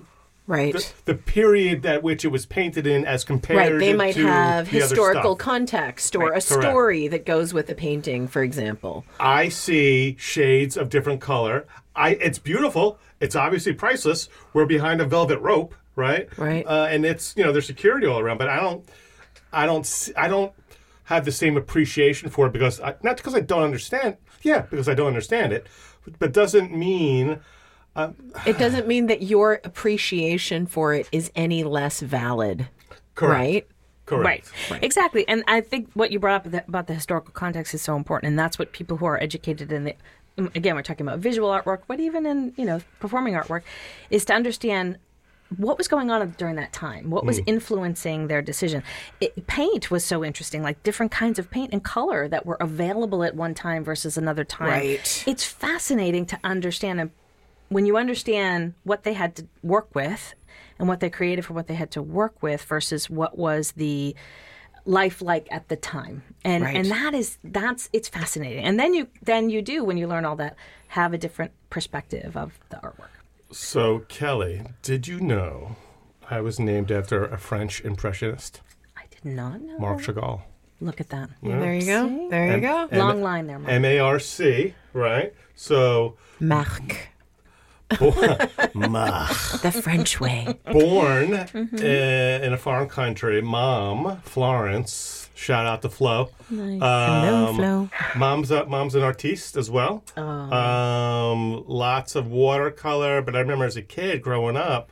[0.48, 0.72] Right.
[0.72, 3.72] the, the period at which it was painted in as compared to.
[3.74, 6.62] Right, they might have the historical context or Right, a correct.
[6.62, 9.04] story that goes with the painting, for example.
[9.20, 11.66] I see shades of different color.
[11.94, 12.98] I it's beautiful.
[13.20, 14.30] It's obviously priceless.
[14.54, 16.28] We're behind a velvet rope, right?
[16.38, 16.66] Right.
[16.66, 18.88] Uh, and it's you know there's security all around, but I don't,
[19.52, 20.52] I don't, i don't
[21.04, 24.16] have the same appreciation for it because I, not because I don't understand.
[24.42, 25.66] Yeah, because I don't understand it,
[26.18, 27.40] but doesn't mean
[28.46, 32.68] It doesn't mean that your appreciation for it is any less valid,
[33.14, 33.38] correct.
[33.38, 33.66] right?
[34.06, 34.50] Correct.
[34.70, 34.82] Right.
[34.82, 35.28] Exactly.
[35.28, 38.30] And I think what you brought up about the historical context is so important.
[38.30, 39.94] And that's what people who are educated in the,
[40.38, 43.62] um, again, we're talking about visual artwork, but even in, you know, performing artwork,
[44.08, 44.96] is to understand
[45.56, 48.82] what was going on during that time, what was influencing their decision.
[49.20, 53.24] It, paint was so interesting, like different kinds of paint and color that were available
[53.24, 54.68] at one time versus another time.
[54.68, 55.24] Right.
[55.26, 57.00] It's fascinating to understand.
[57.00, 57.10] And
[57.68, 60.34] when you understand what they had to work with
[60.78, 64.14] and what they created for what they had to work with versus what was the
[64.84, 66.74] life like at the time and Right.
[66.76, 70.24] and that is that's it's fascinating and then you then you do when you learn
[70.24, 70.56] all that
[70.88, 73.10] have a different perspective of the artwork
[73.52, 75.76] So Kelly, did you know
[76.30, 78.62] I was named after a French impressionist,
[78.96, 80.42] i did not know Marc Chagall?
[80.80, 82.28] look at that There you go.
[82.30, 82.88] There you And- go.
[82.90, 83.70] and- long line there Marc.
[83.72, 85.34] M A R C, right?
[85.54, 86.94] So Marc, Ma.
[87.90, 90.58] the French way.
[90.70, 91.76] born Mm-hmm.
[91.76, 93.40] uh, in a foreign country.
[93.42, 95.30] Mom, Florence.
[95.34, 96.30] Shout out to Flo.
[96.48, 96.80] Hello,
[97.50, 97.90] Um, Flo.
[98.16, 100.02] Mom's a, mom's an artiste as well.
[100.16, 100.22] Oh.
[100.22, 103.22] Um, lots of watercolor.
[103.22, 104.90] But I remember as a kid growing up,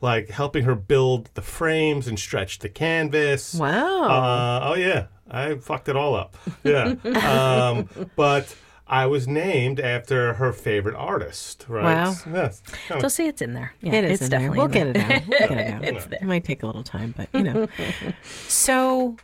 [0.00, 3.54] like helping her build the frames and stretch the canvas.
[3.54, 4.02] Wow.
[4.04, 6.36] Uh, oh yeah, I fucked it all up.
[6.64, 6.94] Yeah,
[7.70, 8.56] um, but
[8.92, 11.64] I was named after her favorite artist.
[11.66, 11.82] Right?
[11.82, 12.14] Wow.
[12.30, 12.60] Yes.
[12.88, 14.38] Kind so of- see it's in there yeah it is it's in there.
[14.40, 15.28] definitely We'll in get it out.
[15.28, 15.84] We'll get it out.
[15.84, 16.18] It's there.
[16.20, 17.68] It might take a little time, but you know.
[18.48, 19.16] so,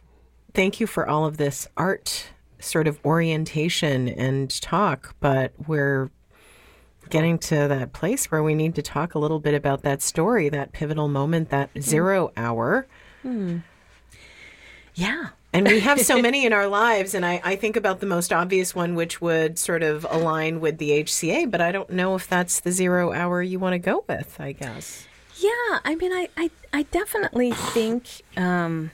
[0.54, 2.28] thank you for all of this art
[2.60, 6.10] sort of orientation and talk, but we're
[7.10, 10.48] getting to that place where we need to talk a little bit about that story,
[10.48, 11.82] that pivotal moment, that mm.
[11.82, 12.86] zero hour.
[13.22, 13.58] Hmm.
[14.94, 17.14] yeah And we have so many in our lives.
[17.14, 20.78] And I, I think about the most obvious one, which would sort of align with
[20.78, 24.04] the HCA, but I don't know if that's the zero hour you want to go
[24.08, 25.06] with, I guess.
[25.36, 28.06] Yeah, I mean, I, I, I definitely think,
[28.36, 28.90] um,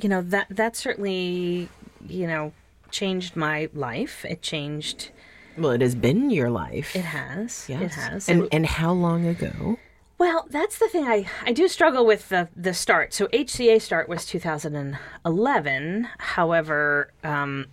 [0.00, 1.68] you know, that that certainly,
[2.08, 2.52] you know,
[2.90, 4.24] changed my life.
[4.24, 5.10] It changed.
[5.58, 6.96] Well, it has been your life.
[6.96, 7.66] It has.
[7.68, 7.82] Yes.
[7.82, 8.28] It has.
[8.28, 9.78] And, and how long ago?
[10.20, 11.06] Well, that's the thing.
[11.06, 13.14] I, I do struggle with the, the start.
[13.14, 16.08] So HCA start was 2011.
[16.18, 17.64] However, um,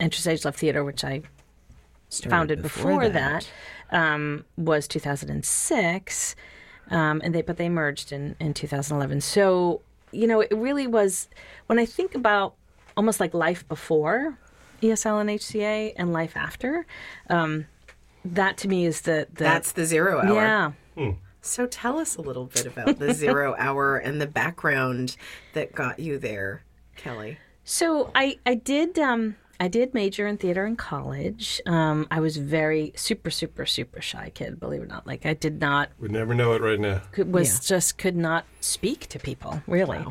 [0.00, 1.20] Enter Stage Left Theater, which I
[2.08, 3.46] Started founded before, that,
[3.90, 6.36] um, was 2006,
[6.90, 9.20] um, and they but they merged in in 2011.
[9.20, 11.28] So you know, it really was
[11.66, 12.54] when I think about
[12.96, 14.38] almost like life before
[14.80, 16.86] ESL and HCA and life after.
[17.28, 17.66] Um,
[18.24, 20.34] that to me is the, the That's the zero hour.
[20.34, 20.72] yeah.
[21.44, 25.16] So tell us a little bit about the zero hour and the background
[25.52, 26.64] that got you there,
[26.96, 27.38] Kelly.
[27.64, 31.60] So I I did um I did major in theater in college.
[31.66, 35.06] Um, I was very super super super shy kid, believe it or not.
[35.06, 37.02] Like I did not Would never know it right now.
[37.12, 40.04] could, was just could not speak to people really.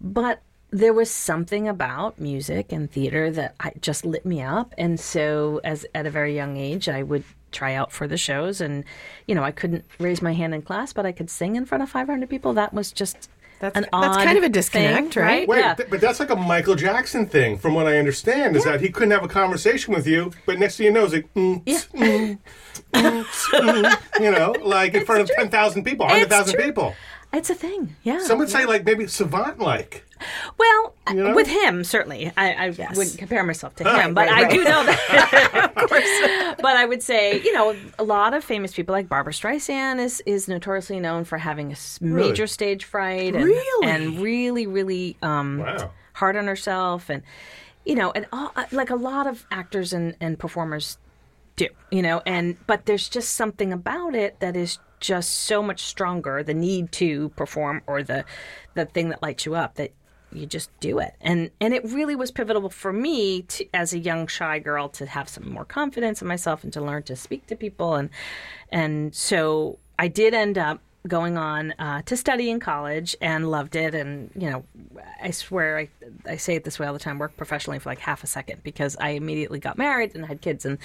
[0.00, 5.00] But there was something about music and theater that I just lit me up, and
[5.00, 8.84] so as at a very young age, I would try out for the shows, and
[9.26, 11.82] you know I couldn't raise my hand in class, but I could sing in front
[11.82, 12.52] of 500 people.
[12.54, 13.28] That was just
[13.60, 15.46] That's- an that's odd kind of a thing, disconnect, right?
[15.46, 15.74] Wait, yeah.
[15.74, 18.88] th- but that's like a Michael Jackson thing, from what I understand, is that he
[18.90, 21.78] couldn't have a conversation with you, but next thing you know, it's like, mm, Yeah.
[21.94, 22.38] mm,
[22.94, 26.94] mm, mm, you know, like in front of 10,000 people, 100,000 people.
[27.32, 28.18] It's a thing, yeah.
[28.20, 30.04] Some would say, like, maybe savant like.
[30.58, 31.34] Well, You know?
[31.34, 32.96] with him certainly, I, I Yes.
[32.96, 34.50] wouldn't compare myself to Right, him, but right, I right.
[34.50, 35.72] do know that.
[35.76, 39.32] of course, but I would say, you know, a lot of famous people like Barbra
[39.32, 42.28] Streisand is is notoriously known for having a s- Really?
[42.28, 43.88] major stage fright and Really?
[43.88, 45.92] and really, really um, Wow.
[46.14, 47.22] hard on herself, and
[47.86, 50.98] you know, and all, uh, like a lot of actors and, and performers
[51.56, 55.82] do, you know, and but there's just something about it that is just so much
[55.82, 58.24] stronger the need to perform or the
[58.74, 59.92] the thing that lights you up that
[60.32, 61.14] you just do it.
[61.20, 65.06] And and it really was pivotal for me to, as a young shy girl to
[65.06, 67.94] have some more confidence in myself and to learn to speak to people.
[67.94, 68.10] And
[68.70, 73.76] and so I did end up going on uh, to study in college and loved
[73.76, 73.94] it.
[73.94, 74.64] And you know,
[75.22, 75.88] I swear I
[76.26, 78.62] I say it this way all the time: work professionally for like half a second
[78.62, 80.78] because I immediately got married and had kids, and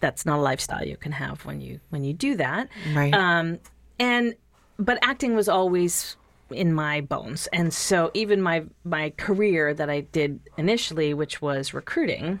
[0.00, 2.68] that's not a lifestyle you can have when you when you do that.
[2.94, 3.12] Right.
[3.14, 3.58] Um,
[3.98, 4.34] and
[4.78, 6.16] but acting was always
[6.50, 11.74] in my bones and so even my my career that i did initially which was
[11.74, 12.40] recruiting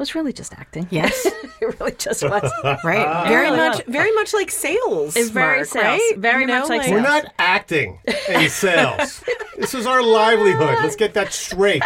[0.00, 1.24] was really just acting Yes.
[1.60, 2.50] it really just was
[2.84, 3.28] Right.
[3.28, 3.94] Very really much was.
[3.94, 5.14] very much like sales.
[5.16, 5.84] It's very Marc, sales.
[5.84, 6.12] right?
[6.16, 7.24] Very much like We're sales.
[7.24, 9.22] not acting in sales.
[9.58, 10.78] this is our livelihood.
[10.82, 11.84] Let's get that straight.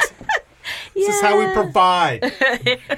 [0.95, 2.33] This is how we provide.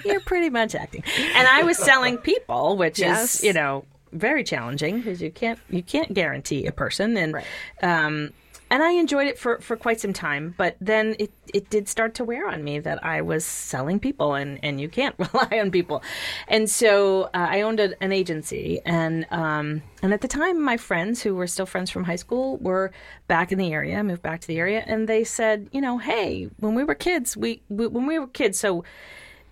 [0.05, 1.03] you're pretty much acting
[1.35, 3.37] and i was selling people which Yes.
[3.37, 7.43] is you know very challenging because you can't you can't guarantee a person and
[7.83, 8.33] um
[8.71, 12.15] and I enjoyed it for, for quite some time, but then it, it did start
[12.17, 15.71] to wear on me that I was selling people, and, and you can't rely on
[15.71, 16.03] people.
[16.49, 20.77] And so uh, I owned a, an agency, and um, and at the time, my
[20.77, 22.93] friends who were still friends from high school were
[23.29, 26.49] back in the area, moved back to the area, and they said, you know, hey,
[26.59, 28.85] when we were kids, we, we when we were kids, so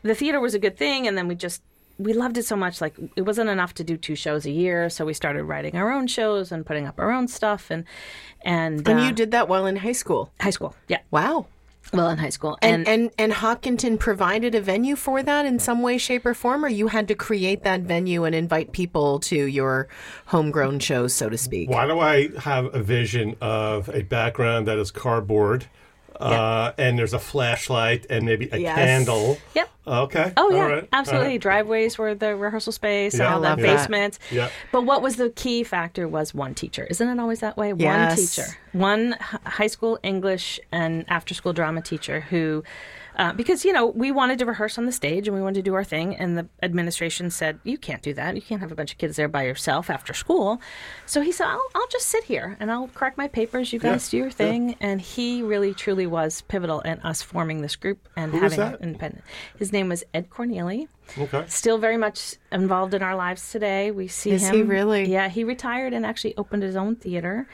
[0.05, 1.63] the theater was a good thing and then we just
[1.99, 4.91] we loved it so much like it wasn't enough to do two shows a year
[4.91, 7.85] so we started writing our own shows and putting up our own stuff and
[8.43, 10.33] and, And uh, you did that while in high school.
[10.41, 11.47] high school yeah Wow.
[11.93, 15.83] well in high school And, and and Hopkinton provided a venue for that in some
[15.83, 19.37] way, shape, or form, or you had to create that venue and invite people to
[19.47, 19.87] your
[20.27, 21.69] homegrown shows, so to speak.
[21.71, 25.67] Why do I have a vision of a background that is cardboard,
[26.19, 28.75] uh, and there's a flashlight and maybe a Yes.
[28.77, 29.39] candle?
[29.55, 29.69] Yep.
[29.87, 30.33] Oh, okay.
[30.37, 30.89] Oh yeah, right.
[30.93, 31.27] absolutely.
[31.27, 31.41] All right.
[31.41, 33.35] Driveways were the rehearsal space, Yeah.
[33.35, 33.77] all I that that.
[33.79, 34.19] basement.
[34.31, 34.49] Yeah.
[34.73, 36.87] But what was the key factor was one teacher.
[36.89, 37.73] Isn't it always that way?
[37.73, 42.65] One teacher, one high school English and after school drama teacher who.
[43.17, 45.63] Uh, because you know we wanted to rehearse on the stage and we wanted to
[45.63, 48.35] do our thing, and the administration said you can't do that.
[48.35, 50.61] You can't have a bunch of kids there by yourself after school.
[51.07, 53.73] So he said, "I'll, I'll just sit here and I'll correct my papers.
[53.73, 57.77] You guys do your thing." And he really truly was pivotal in us forming this
[57.77, 58.81] group and Who was having that?
[58.81, 59.25] it independent.
[59.59, 61.45] His name was Ed Corneli Okay.
[61.49, 63.91] still very much involved in our lives today.
[63.91, 64.55] We see Is him.
[64.57, 65.05] he really?
[65.11, 67.47] Yeah, he retired and actually opened his own theater,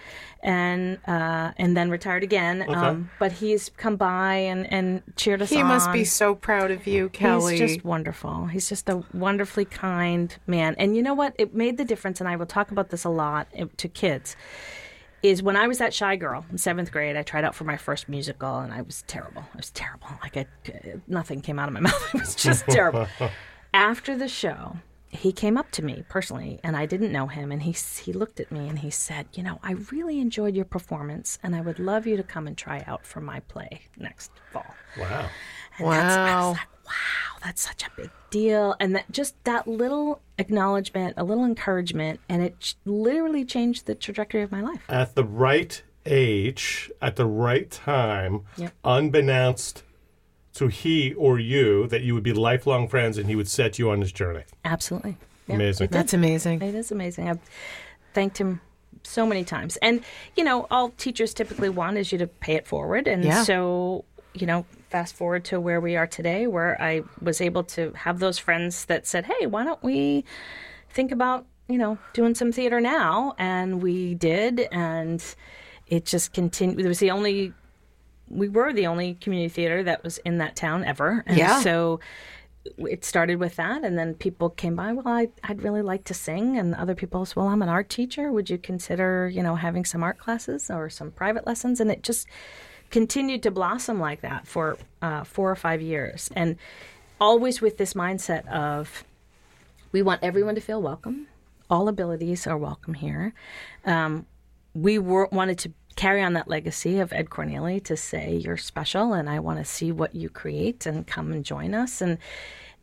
[0.42, 2.64] and uh, and then retired again.
[2.68, 5.66] Um, but he's come by and, and cheered us He on.
[5.68, 7.58] must be so proud of you, Kelly.
[7.58, 8.46] He's just wonderful.
[8.46, 10.74] He's just a wonderfully kind man.
[10.78, 11.34] And you know what?
[11.38, 14.36] It made the difference, and I will talk about this a lot eh, to kids.
[15.22, 17.76] Is when I was that shy girl in seventh grade, I tried out for my
[17.76, 19.42] first musical, and I was terrible.
[19.52, 20.08] I was terrible.
[20.22, 20.46] Like I,
[21.06, 22.14] nothing came out of my mouth.
[22.14, 23.06] It was just terrible.
[23.74, 24.76] After the show,
[25.12, 28.38] he came up to me personally, and I didn't know him, and he he looked
[28.40, 31.78] at me and he said, "You know, I really enjoyed your performance, and I would
[31.80, 35.28] love you to come and try out for my play next fall." Wow.
[35.78, 36.48] And that's- I Wow.
[36.50, 38.76] was like, wow, that's such a big deal.
[38.80, 43.94] And that just that little acknowledgement, a little encouragement, and it ch- literally changed the
[43.94, 44.82] trajectory of my life.
[44.88, 48.72] At the right age, at the right time, Yep.
[48.84, 49.82] unbeknownst
[50.54, 53.90] to he or you, that you would be lifelong friends and he would set you
[53.90, 54.42] on this journey.
[54.64, 55.16] Absolutely.
[55.46, 55.84] Yeah, Amazing.
[55.86, 55.90] it.
[55.92, 56.62] That's amazing.
[56.62, 57.28] It is amazing.
[57.28, 57.38] I've
[58.14, 58.60] thanked him
[59.02, 59.76] so many times.
[59.78, 60.02] And,
[60.36, 63.06] you know, all teachers typically want is you to pay it forward.
[63.08, 63.42] And Yeah.
[63.44, 67.92] so, you know, fast forward to where we are today, where I was able to
[67.94, 70.24] have those friends that said, hey, why don't we
[70.90, 73.34] think about, you know, doing some theater now?
[73.38, 74.68] And we did.
[74.72, 75.24] And
[75.86, 76.80] it just continued.
[76.84, 77.52] It was the only,
[78.30, 81.22] we were the only community theater that was in that town ever.
[81.26, 81.60] And Yeah.
[81.60, 82.00] so,
[82.76, 86.14] it started with that and then people came by well I, i'd really like to
[86.14, 86.58] sing.
[86.58, 88.30] And other people said well i'm an art teacher.
[88.30, 91.80] Would you consider you know having some art classes or some private lessons?
[91.80, 92.26] And it just
[92.90, 96.28] continued to blossom like that for uh, four or five years.
[96.36, 96.56] And
[97.18, 99.04] always with this mindset of
[99.92, 101.28] we want everyone to feel welcome.
[101.70, 103.32] All abilities are welcome here.
[103.84, 104.26] Um,
[104.74, 109.12] we were, wanted to carry on that legacy of Ed Corneli to say you're special
[109.12, 112.16] and I want to see what you create and come and join us and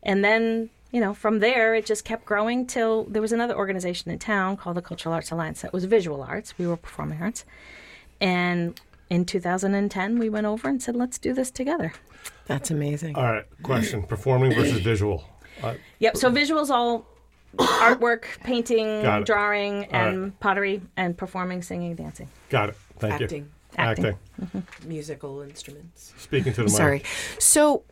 [0.04, 4.12] and then you know from there it just kept growing till there was another organization
[4.12, 7.44] in town called the Cultural Arts Alliance that was visual arts we were performing arts
[8.20, 11.92] and in 2010 we went over and said let's do this together
[12.46, 13.16] That's amazing.
[13.16, 13.44] All right.
[13.64, 15.24] Question Performing versus visual.
[15.60, 17.04] Uh, yep so visuals all
[17.56, 22.76] artwork painting drawing All and pottery and performing singing dancing got it.
[22.98, 23.24] Thank you.
[23.24, 23.48] Acting.
[23.76, 24.16] Acting.
[24.42, 24.66] Acting.
[24.86, 26.12] Musical instruments.
[26.18, 26.76] Speaking to the mic.
[26.76, 27.02] Sorry.
[27.38, 27.82] So,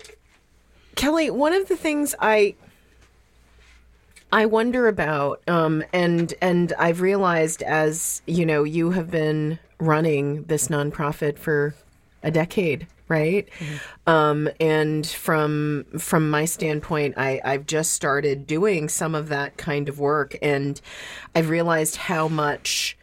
[0.95, 2.55] Kelly, one of the things I
[4.33, 10.45] I wonder about, um, and and I've realized as you know, you have been running
[10.45, 11.75] this nonprofit for
[12.23, 13.49] a decade, right?
[14.07, 19.88] Um, and from from my standpoint, I, I've just started doing some of that kind
[19.88, 20.81] of work, and
[21.35, 22.99] I've realized how much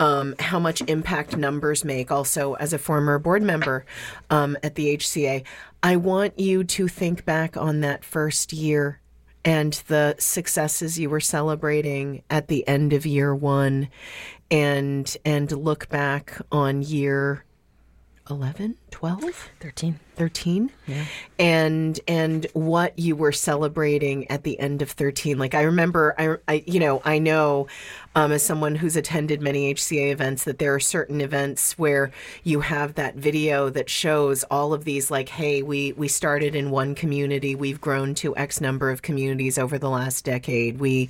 [0.00, 2.10] um, how much impact numbers make.
[2.10, 3.84] Also, as a former board member
[4.30, 5.44] um, at the HCA,
[5.82, 9.00] I want you to think back on that first year
[9.44, 13.88] and the successes you were celebrating at the end of year one
[14.50, 17.44] and and look back on year
[18.28, 19.98] 11 12 13.
[20.20, 21.04] 13 yeah.
[21.38, 26.36] and and what you were celebrating at the end of 13 like i remember i,
[26.46, 27.68] I you know i know
[28.14, 32.10] um, as someone who's attended many hca events that there are certain events where
[32.44, 36.70] you have that video that shows all of these like hey we we started in
[36.70, 41.08] one community we've grown to x number of communities over the last decade we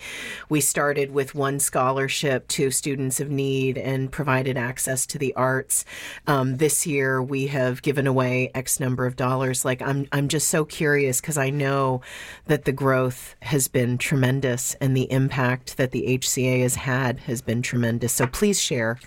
[0.48, 5.84] we started with one scholarship to students of need and provided access to the arts
[6.28, 10.48] um, this year we have given away x number of dollars like i'm i'm just
[10.48, 12.00] so curious because i know
[12.46, 17.40] that the growth has been tremendous and the impact that the hca has had has
[17.42, 18.98] been tremendous so please share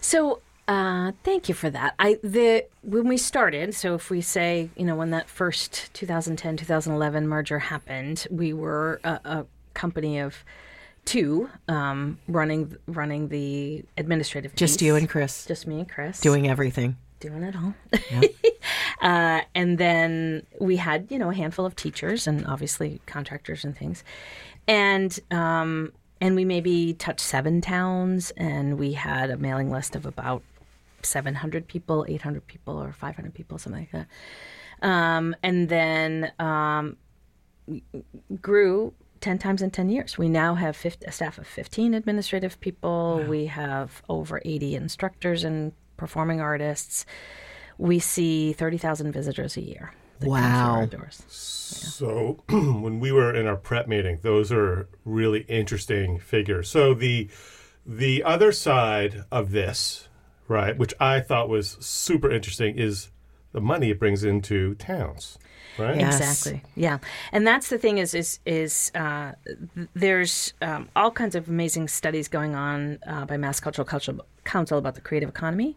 [0.00, 1.94] So, uh, thank you for that.
[1.98, 6.56] I the when we started, so if we say, you know, when that first 2010
[6.56, 10.44] 2011 merger happened, we were a, a company of
[11.04, 14.54] two um, running running the administrative.
[14.56, 14.86] just piece.
[14.86, 17.74] you and chris just me and Chris doing everything doing it all.
[19.02, 23.76] uh, and then we had, you know, a handful of teachers and obviously contractors and
[23.76, 24.04] things.
[24.68, 30.06] And um, and we maybe touched seven towns, and we had a mailing list of
[30.06, 30.42] about
[31.02, 34.06] 700 people, 800 people, or 500 people, something like that.
[34.86, 36.96] Um, and then um,
[38.40, 40.18] grew 10 times in 10 years.
[40.18, 43.24] We now have 50, a staff of 15 administrative people.
[43.28, 47.04] We have over 80 instructors and performing artists.
[47.78, 49.92] We see 30,000 visitors a year.
[50.20, 50.74] that come through Wow.
[50.80, 51.22] our doors.
[51.28, 56.68] So when we were in our prep meeting, those are really interesting figures.
[56.70, 57.28] So the
[57.88, 60.08] the other side of this,
[60.48, 63.10] right, which I thought was super interesting, is
[63.56, 65.38] the money it brings into towns,
[65.78, 65.96] right?
[65.96, 66.20] Yes.
[66.20, 66.62] Exactly.
[66.74, 66.98] Yeah,
[67.32, 69.32] and that's the thing is is is uh,
[69.74, 74.26] th- there's um, all kinds of amazing studies going on uh, by Mass Cultural Cultural
[74.44, 75.74] Council about the creative economy,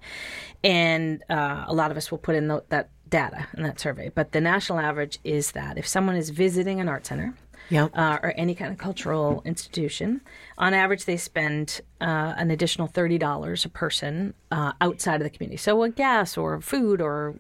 [0.62, 4.12] and uh, a lot of us will put in tho- that data in that survey.
[4.14, 7.34] But the national average is that if someone is visiting an art center.
[7.70, 7.92] Yep.
[7.94, 10.22] Uh, or any kind of cultural institution,
[10.58, 15.30] on average, they spend uh, an additional thirty dollars a person uh, outside of the
[15.30, 15.58] community.
[15.58, 17.36] So, a gas or food or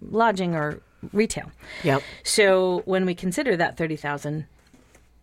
[0.00, 0.80] lodging or
[1.12, 1.50] retail.
[1.82, 4.46] yep So when we consider that thirty thousand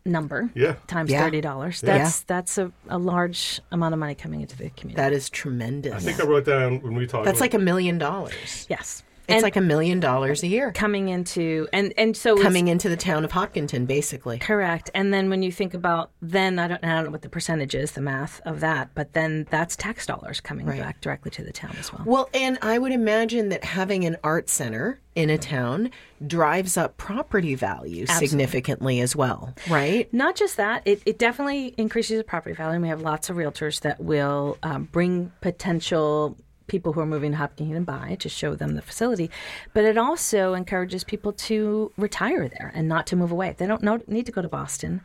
[0.06, 0.76] number Yeah.
[0.88, 1.24] times Yeah.
[1.24, 4.96] thirty dollars, that's that's a, a large amount of money coming into the community.
[5.02, 7.26] that is tremendous I think I wrote down when we talked.
[7.26, 9.04] that's about- like a million dollars yes,
[9.36, 12.98] it's like a million dollars a year coming into and and so coming into the
[12.98, 14.90] town of hopkinton basically Correct.
[14.94, 17.76] And then when you think about then I don't, I don't know what the percentage
[17.76, 21.52] is, the math of that, but then that's tax dollars coming back directly to the
[21.52, 22.04] town as well.
[22.06, 25.92] Well, and I would imagine that having an art center in a town
[26.26, 30.12] drives up property value significantly as well, right?
[30.14, 32.76] Not just that, it, it definitely increases the property value.
[32.76, 36.38] And we have lots of realtors that will um, bring potential
[36.70, 39.30] people who are moving to Hopkinton buy to show them the facility.
[39.74, 43.56] But it also encourages people to retire there and not to move away.
[43.58, 45.02] They don't know, need to go to Boston.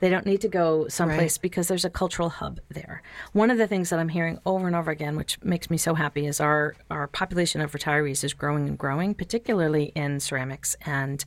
[0.00, 3.02] They don't need to go someplace because there's a cultural hub there.
[3.32, 5.94] One of the things that I'm hearing over and over again, which makes me so
[5.94, 11.24] happy, is our, our population of retirees is growing and growing, particularly in ceramics and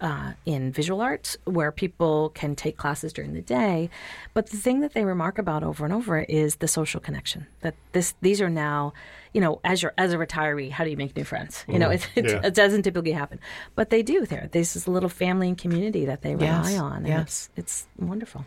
[0.00, 3.88] uh, in visual arts where people can take classes during the day.
[4.34, 7.46] But the thing that they remark about over and over is the social connection.
[7.60, 8.92] That this these are now,
[9.32, 11.64] you know, as you're as a retiree, how do you make new friends?
[11.68, 12.40] You know, it, it, yeah.
[12.44, 13.38] it doesn't typically happen,
[13.74, 14.26] but they do.
[14.26, 16.96] There, this is a little family and community that they rely Yes, on.
[16.98, 17.22] And yes.
[17.22, 18.44] it's, it's wonderful.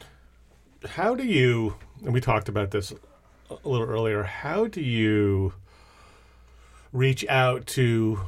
[0.89, 2.93] how do you and we talked about this
[3.49, 5.53] a little earlier how do you
[6.93, 8.19] reach out to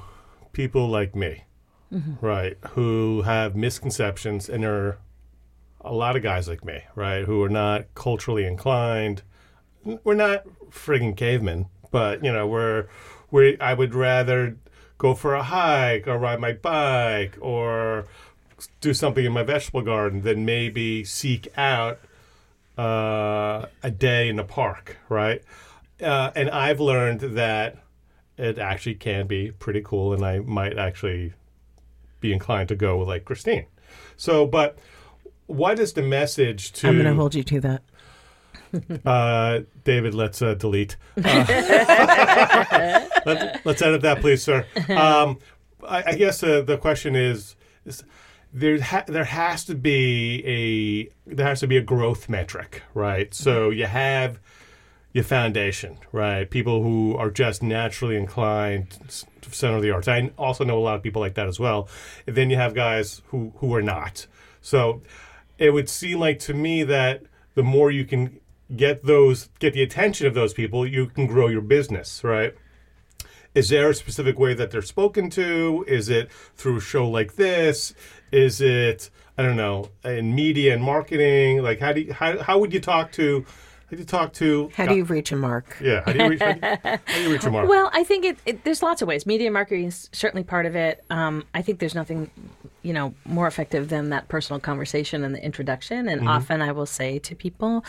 [0.51, 1.43] people like me
[2.21, 4.97] right who have misconceptions and are
[5.81, 9.23] a lot of guys like me right who are not culturally inclined
[10.03, 12.85] we're not friggin' cavemen but you know we're
[13.31, 14.55] we i would rather
[14.99, 18.05] go for a hike or ride my bike or
[18.81, 21.99] do something in my vegetable garden than maybe seek out
[22.77, 25.43] uh, a day in the park, right?
[26.01, 27.77] Uh, and I've learned that
[28.37, 31.33] it actually can be pretty cool, and I might actually
[32.19, 33.65] be inclined to go like Christine.
[34.17, 34.77] So, but
[35.47, 36.87] what is the message to?
[36.87, 37.81] I'm going to hold you to that.
[39.03, 40.95] Uh, David, let's uh, delete.
[41.17, 41.45] Uh,
[43.25, 44.63] let, us edit that, please, sir.
[44.89, 45.39] Um,
[45.87, 48.03] I, I guess uh, the question is, is
[48.53, 53.33] there ha- there has to be a there has to be a growth metric, right?
[53.33, 54.39] So you have
[55.11, 56.49] your foundation, right?
[56.49, 58.91] People who are just naturally inclined
[59.41, 60.07] to center the arts.
[60.07, 61.87] I also know a lot of people like that as well.
[62.27, 64.27] And then you have guys who who are not.
[64.61, 65.01] So
[65.57, 67.23] it would seem like to me that
[67.55, 68.39] the more you can
[68.75, 72.53] get those get the attention of those people, you can grow your business, right?
[73.55, 75.83] Is there a specific way that they're spoken to?
[75.87, 77.95] Is it through a show like this?
[78.31, 81.63] Is it I don't know in media and marketing?
[81.63, 83.45] Like how do you, how how would you talk to
[83.89, 85.77] how do you talk to How do you reach a mark?
[85.81, 87.67] yeah how do you reach how do you, how do you reach a mark?
[87.67, 89.25] Well, I think it, it, there's lots of ways.
[89.25, 91.03] Media marketing is certainly part of it.
[91.09, 92.29] Um, I think there's nothing,
[92.83, 96.07] you know, more effective than that personal conversation and the introduction.
[96.07, 97.83] And often I will say to people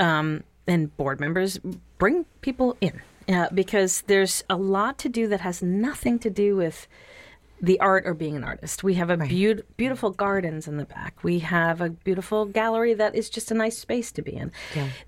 [0.00, 1.58] um, and board members,
[1.98, 6.56] bring people in uh, because there's a lot to do that has nothing to do
[6.56, 6.86] with
[7.60, 8.84] the art or being an artist.
[8.84, 11.22] We have a beau- beautiful gardens in the back.
[11.22, 14.52] We have a beautiful gallery that is just a nice space to be in.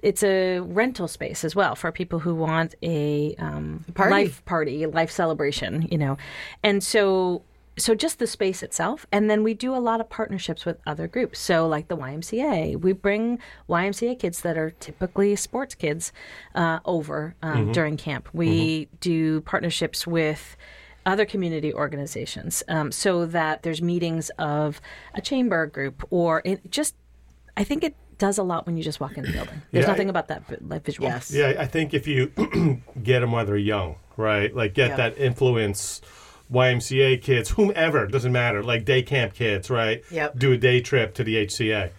[0.01, 4.11] It's a rental space as well for people who want a um, Party.
[4.11, 6.16] life party, life celebration, you know.
[6.62, 7.42] And so
[7.76, 11.07] so just the space itself and then we do a lot of partnerships with other
[11.07, 13.38] groups so like the ymca we bring
[13.68, 16.12] ymca kids that are typically sports kids
[16.57, 20.57] uh, over um, during camp we do partnerships with
[21.09, 24.80] other community organizations um, so that there's meetings of
[25.14, 26.94] a chamber group or it just
[27.56, 29.88] i think it does a lot when you just walk in the building there's Yeah,
[29.88, 31.30] I- nothing about that like visual Yes.
[31.32, 32.26] Yeah, I think if you
[33.02, 34.54] get them while they're young, right?
[34.54, 34.96] Like get Yeah.
[34.96, 36.00] that influence.
[36.50, 38.62] YMCA kids, whomever, doesn't matter.
[38.62, 40.02] Like day camp kids, right?
[40.11, 40.38] Yep.
[40.38, 41.90] Do a day trip to the HCA,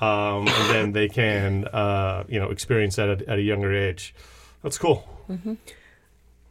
[0.00, 4.14] um, and then they can, uh, you know, experience that at, at a younger age.
[4.62, 5.00] That's cool.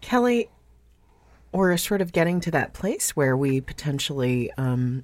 [0.01, 0.49] Kelly,
[1.56, 5.03] we're sort of getting to that place where we potentially um,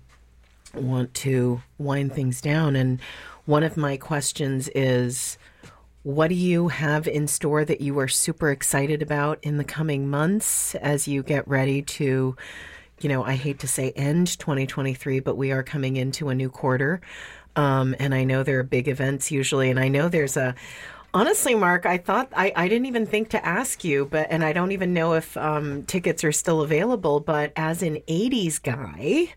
[0.74, 2.76] want to wind things down.
[2.76, 3.00] And
[3.46, 5.38] one of my questions is
[6.04, 10.10] what do you have in store that you are super excited about in the coming
[10.10, 12.36] months as you get ready to?
[13.00, 16.50] You know, I hate to say end 2023, but we are coming into a new
[16.50, 17.02] quarter.
[17.56, 19.70] Um, and I know there are big events usually.
[19.70, 20.56] And I know there's a,
[21.14, 24.54] honestly, Mark, I thought, I, I didn't even think to ask you, but, and I
[24.54, 29.34] don't even know if um, tickets are still available, but as an 80s guy,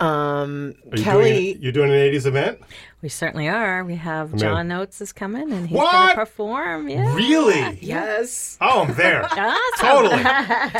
[0.00, 1.52] um, Are you Kelly.
[1.52, 2.60] doing, you're doing an '80s event?
[3.02, 4.38] we certainly are we have Man.
[4.38, 5.92] john oates is coming and he's What?
[5.92, 7.78] going to perform yeah Really?
[7.80, 8.56] Yes.
[8.60, 9.22] Oh, I'm there.
[9.30, 9.60] Awesome.
[9.78, 10.22] totally,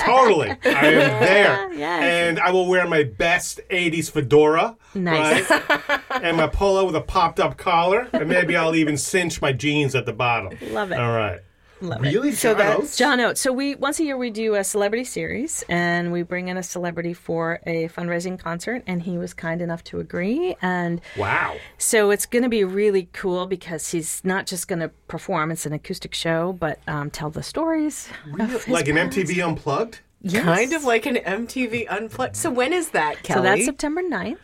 [0.04, 0.50] totally.
[0.64, 2.02] I am there, Yes.
[2.02, 5.48] and I will wear my best '80s fedora, Nice.
[5.50, 6.00] right?
[6.22, 10.06] and my polo with a popped-up collar, and maybe I'll even cinch my jeans at
[10.06, 10.56] the bottom.
[10.72, 10.98] Love it.
[10.98, 11.40] All right.
[11.81, 12.09] Love it.
[12.14, 12.33] Really?
[12.33, 12.97] So John that's- Oates?
[12.97, 13.41] John Oates.
[13.41, 16.62] So we once a year we do a celebrity series, and we bring in a
[16.62, 20.57] celebrity for a fundraising concert, and he was kind enough to agree.
[20.62, 21.57] And Wow.
[21.79, 25.66] so it's going to be really cool because he's not just going to perform; it's
[25.66, 28.09] an acoustic show, but um, tell the stories.
[28.41, 28.97] of his Like an.
[28.97, 30.01] MTV Unplugged?
[30.33, 32.37] Kind of like an MTV Unplugged.
[32.37, 33.39] So when is that, Kelly?
[33.39, 34.39] So that's September 9th.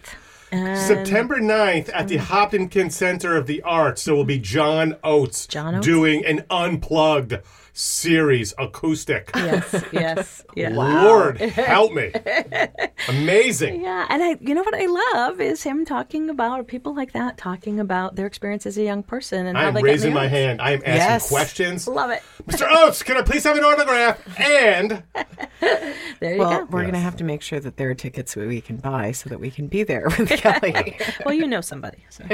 [0.52, 2.24] And September 9th at the hmm.
[2.24, 5.86] Hopkinton Center of the Arts, there will be John Oates, John Oates?
[5.86, 7.38] doing an unplugged
[7.74, 9.30] series acoustic.
[9.34, 10.72] Yes, yes, yes.
[10.74, 12.12] Lord help me.
[13.08, 13.82] Amazing.
[13.82, 17.38] Yeah, and I, you know what I love is him talking about people like that
[17.38, 20.16] talking about their experience as a young person and I how am they raising got
[20.16, 20.32] my married.
[20.46, 20.62] hand.
[20.62, 21.28] I am asking Yes.
[21.28, 21.88] questions.
[21.88, 22.22] Love it.
[22.46, 22.66] Mr.
[22.70, 24.20] Oates, can I please have an autograph?
[24.40, 25.02] And
[26.20, 26.64] There you Well, go.
[26.70, 29.12] we're going to have to make sure that there are tickets that we can buy
[29.12, 30.98] so that we can be there with Kelly.
[31.24, 32.04] Well, you know somebody.
[32.10, 32.24] So.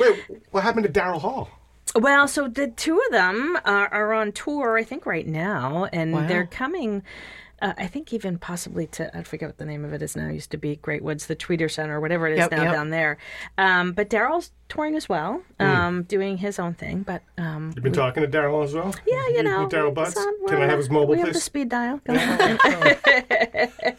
[0.00, 1.48] wait, what happened to Daryl Hall?
[1.98, 6.12] Well, so the two of them are, are on tour, I think, right now, and
[6.12, 6.26] Wow.
[6.26, 7.02] they're coming.
[7.62, 10.26] Uh, I think even possibly to I forget what the name of it is now.
[10.28, 12.62] It used to be Great Woods, the Tweeter Center, or whatever it is Yep, now
[12.64, 12.72] yep.
[12.74, 13.16] down there.
[13.56, 17.00] Um, but Daryl's touring as well, um, doing his own thing.
[17.00, 18.94] But um, You've been talking to Daryl as well?
[19.06, 20.16] yeah, you know, Daryl it's Butts?
[20.18, 21.42] on- Can I have his mobile, We have the please?
[21.44, 21.98] speed dial.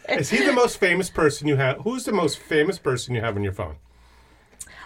[0.08, 1.78] Is he the most famous person you have?
[1.80, 3.74] Who's the most famous person you have on your phone?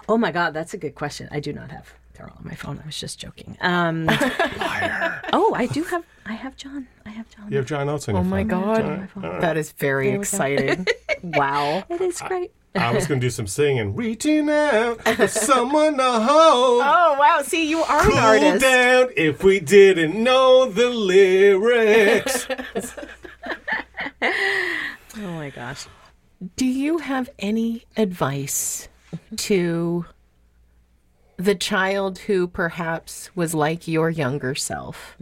[0.09, 1.29] Oh my God, that's a good question.
[1.31, 2.79] I do not have Daryl on my phone.
[2.83, 3.57] I was just joking.
[3.61, 6.05] Um, oh, I do have.
[6.27, 6.87] I have John.
[7.07, 7.51] I have John.
[7.51, 9.09] You have John Oates on oh your my phone.
[9.23, 9.41] God.
[9.43, 10.21] That is very There we go.
[10.23, 10.87] exciting.
[11.23, 11.85] wow.
[11.89, 12.53] It is great.
[12.75, 13.95] I was going to do some singing.
[13.95, 16.83] Reaching out for someone to hold.
[16.85, 17.43] Oh, wow.
[17.43, 18.63] See, you are an Cool artist.
[18.63, 22.47] down if we didn't know the lyrics.
[24.23, 25.87] Oh my gosh.
[26.57, 28.89] Do you have any advice
[29.37, 30.07] to
[31.43, 35.16] the child who perhaps was like your younger self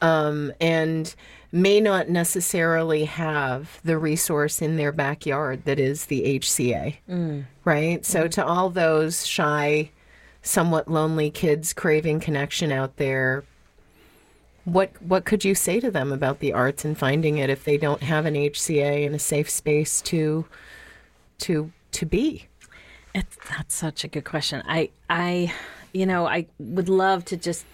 [0.00, 1.14] um, and
[1.50, 6.96] may not necessarily have the resource in their backyard that is the HCA?
[7.64, 8.04] Right?
[8.04, 9.90] So, to all those shy
[10.42, 13.44] somewhat lonely kids craving connection out there,
[14.64, 17.78] what what could you say to them about the arts and finding it if they
[17.78, 20.44] don't have an HCA and a safe space to
[21.38, 22.46] to to be?
[23.14, 24.62] That's such a good question.
[24.66, 25.52] I, I,
[25.92, 27.64] you know, I would love to just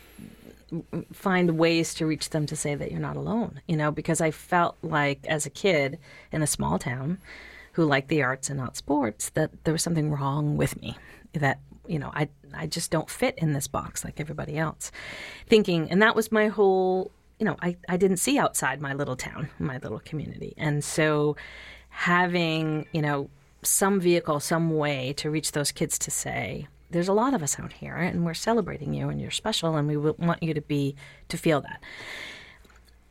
[1.12, 4.30] find ways to reach them to say that you're not alone, you know, because I
[4.30, 5.99] felt like as a kid
[6.30, 7.18] in a small town
[7.72, 10.97] who liked the arts and not sports, that there was something wrong with me.
[11.32, 14.93] That, you know, I, I just don't fit in this box like everybody else.
[15.49, 19.16] Thinking, and that was my whole, you know, I, I didn't see outside my little
[19.16, 20.55] town, my little community.
[20.57, 21.36] And so
[21.88, 23.30] having, you know,
[23.62, 27.58] some vehicle, some way to reach those kids to say, there's a lot of us
[27.58, 30.96] out here and we're celebrating you and you're special and we want you to be
[31.28, 31.80] to feel that.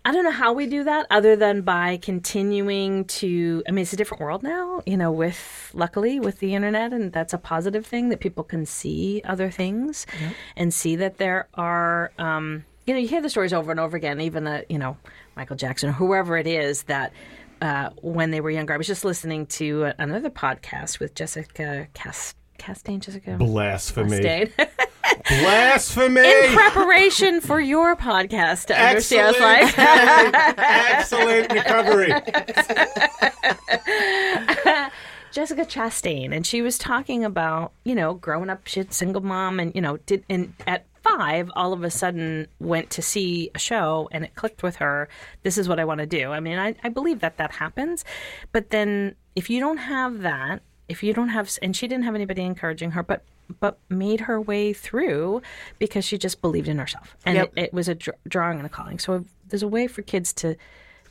[0.06, 3.94] I don't know how we do that other than by continuing to I mean it's
[3.94, 7.86] a different world now, you know, with luckily with the internet and that's a positive
[7.86, 10.34] thing that people can see other things yep.
[10.56, 13.96] and see that there are um, you know, you hear the stories over and over
[13.96, 14.98] again, even the, you know,
[15.36, 17.14] Michael Jackson or whoever it is that
[17.62, 18.74] uh, when they were younger.
[18.74, 23.00] I was just listening to another podcast with Jessica Cast- Chastain.
[23.00, 24.52] Jessica blasphemy.
[25.28, 26.22] Blasphemy.
[26.22, 29.74] In preparation for your podcast, to understand, like
[30.58, 32.10] excellent recovery.
[35.32, 39.74] Jessica Chastain, and she was talking about you know growing up, she's single mom, and
[39.74, 40.86] you know did and at
[41.18, 45.10] five, all of a sudden went to see a show and it clicked with her.
[45.44, 46.32] This is what I want to do.
[46.32, 48.06] I mean, I, I believe that that happens.
[48.52, 52.16] But then if you don't have that, if you don't have, and she didn't have
[52.16, 53.24] anybody encouraging her, but
[53.60, 55.42] but made her way through
[55.80, 57.52] because she just believed in herself, and yep.
[57.56, 59.00] it, it, was a dr- drawing and a calling.
[59.00, 60.56] So there's a way for kids to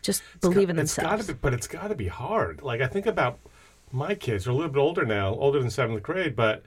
[0.02, 1.26] just believe got, in themselves.
[1.26, 2.62] Be, but it's got to be hard.
[2.62, 3.40] Like I think about
[3.90, 6.62] my kids; they're a little bit older now, older than seventh grade, but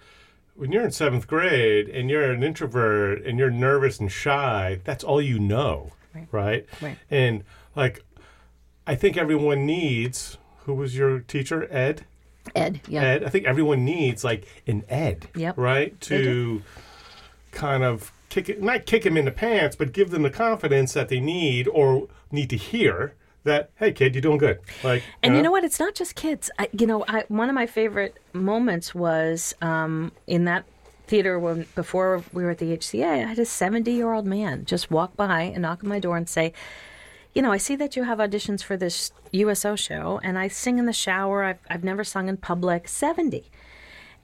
[0.61, 5.03] when you're in seventh grade and you're an introvert and you're nervous and shy, that's
[5.03, 6.27] all you know, right?
[6.31, 6.67] Right.
[6.79, 6.97] right.
[7.09, 7.43] And
[7.75, 8.05] like,
[8.85, 10.37] I think everyone needs.
[10.65, 12.05] Who was your teacher, Ed?
[12.53, 12.79] Ed.
[12.87, 13.01] Yeah.
[13.01, 13.23] Ed.
[13.23, 15.29] I think everyone needs like an Ed.
[15.33, 15.57] Yep.
[15.57, 15.99] Right.
[16.01, 16.61] To
[17.49, 20.93] kind of kick it, not kick him in the pants, but give them the confidence
[20.93, 24.59] that they need or need to hear that hey kid you're doing good.
[24.83, 25.63] Like and you know, you know what?
[25.63, 26.51] It's not just kids.
[26.59, 30.65] I, you know I, one of my favorite moments was um, in that
[31.11, 34.63] theater when before we were at the hca i had a 70 year old man
[34.63, 36.53] just walk by and knock on my door and say
[37.33, 40.79] you know i see that you have auditions for this uso show and i sing
[40.79, 41.43] in the shower.
[41.43, 42.87] I've, I've never sung in public.
[42.87, 43.43] 70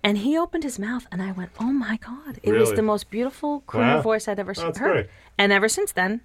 [0.01, 2.61] and he opened his mouth and i went oh my god it really?
[2.61, 4.01] was the most beautiful crooner wow.
[4.01, 4.75] voice i'd ever oh, heard.
[4.75, 5.09] great.
[5.37, 6.21] and ever since then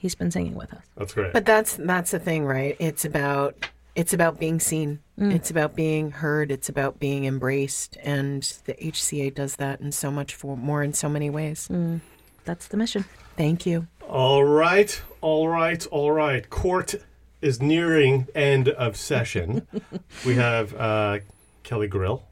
[0.00, 0.82] he's been singing with us.
[0.96, 1.32] That's great.
[1.32, 2.74] But that's that's the thing, right?
[2.80, 3.54] It's about
[3.94, 5.00] it's about being seen.
[5.18, 5.34] Mm.
[5.34, 6.50] It's about being heard.
[6.50, 10.94] It's about being embraced, and the HCA does that in so much for more in
[10.94, 11.68] so many ways.
[11.70, 12.00] Mm.
[12.44, 13.04] That's the mission.
[13.36, 13.86] Thank you.
[14.08, 16.48] All right, all right, all right.
[16.48, 16.94] Court
[17.42, 19.66] is nearing end of session.
[20.26, 21.18] we have uh,
[21.62, 22.24] Kelly Grill.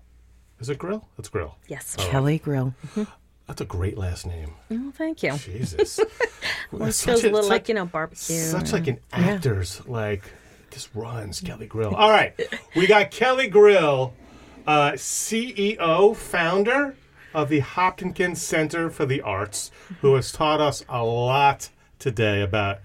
[0.59, 1.07] Is it Grill?
[1.19, 1.57] It's Grill.
[1.69, 2.43] Yes, Kelly right.
[2.43, 2.75] Grill.
[3.49, 4.53] That's a great last name.
[4.71, 5.33] Oh, thank you.
[5.33, 5.99] Jesus.
[6.71, 8.37] well, it feels a, a little such, like, you know, barbecue.
[8.37, 9.93] Such like an actor's, yeah.
[9.93, 10.31] like,
[10.71, 11.95] just runs, Kelly Grill.
[11.95, 12.39] All right.
[12.77, 14.13] we got Kelly Grill,
[14.67, 16.95] uh, CEO, founder
[17.33, 19.71] of the Hopkinton Center for the Arts,
[20.03, 22.81] who has taught us a lot today about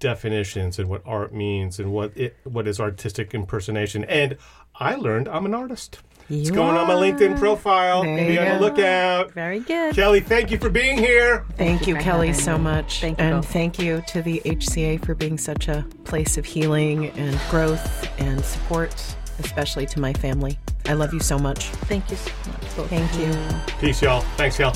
[0.00, 4.04] definitions and what art means and what it what is artistic impersonation.
[4.04, 4.36] And
[4.74, 6.00] I learned I'm an artist.
[6.30, 6.80] It's going are.
[6.80, 8.02] on my LinkedIn profile.
[8.02, 9.32] There Be on the lookout.
[9.32, 9.94] Very good.
[9.94, 11.44] Kelly, thank you for being here.
[11.56, 13.00] Thank you, Kelly, so much.
[13.00, 13.52] Thank you and both.
[13.52, 18.44] thank you to the HCA for being such a place of healing and growth and
[18.44, 18.94] support,
[19.38, 20.58] especially to my family.
[20.86, 21.66] I love you so much.
[21.88, 22.88] Thank you so much.
[22.88, 23.76] Thank you.
[23.80, 24.20] Peace, y'all.
[24.36, 24.74] Thanks, y'all.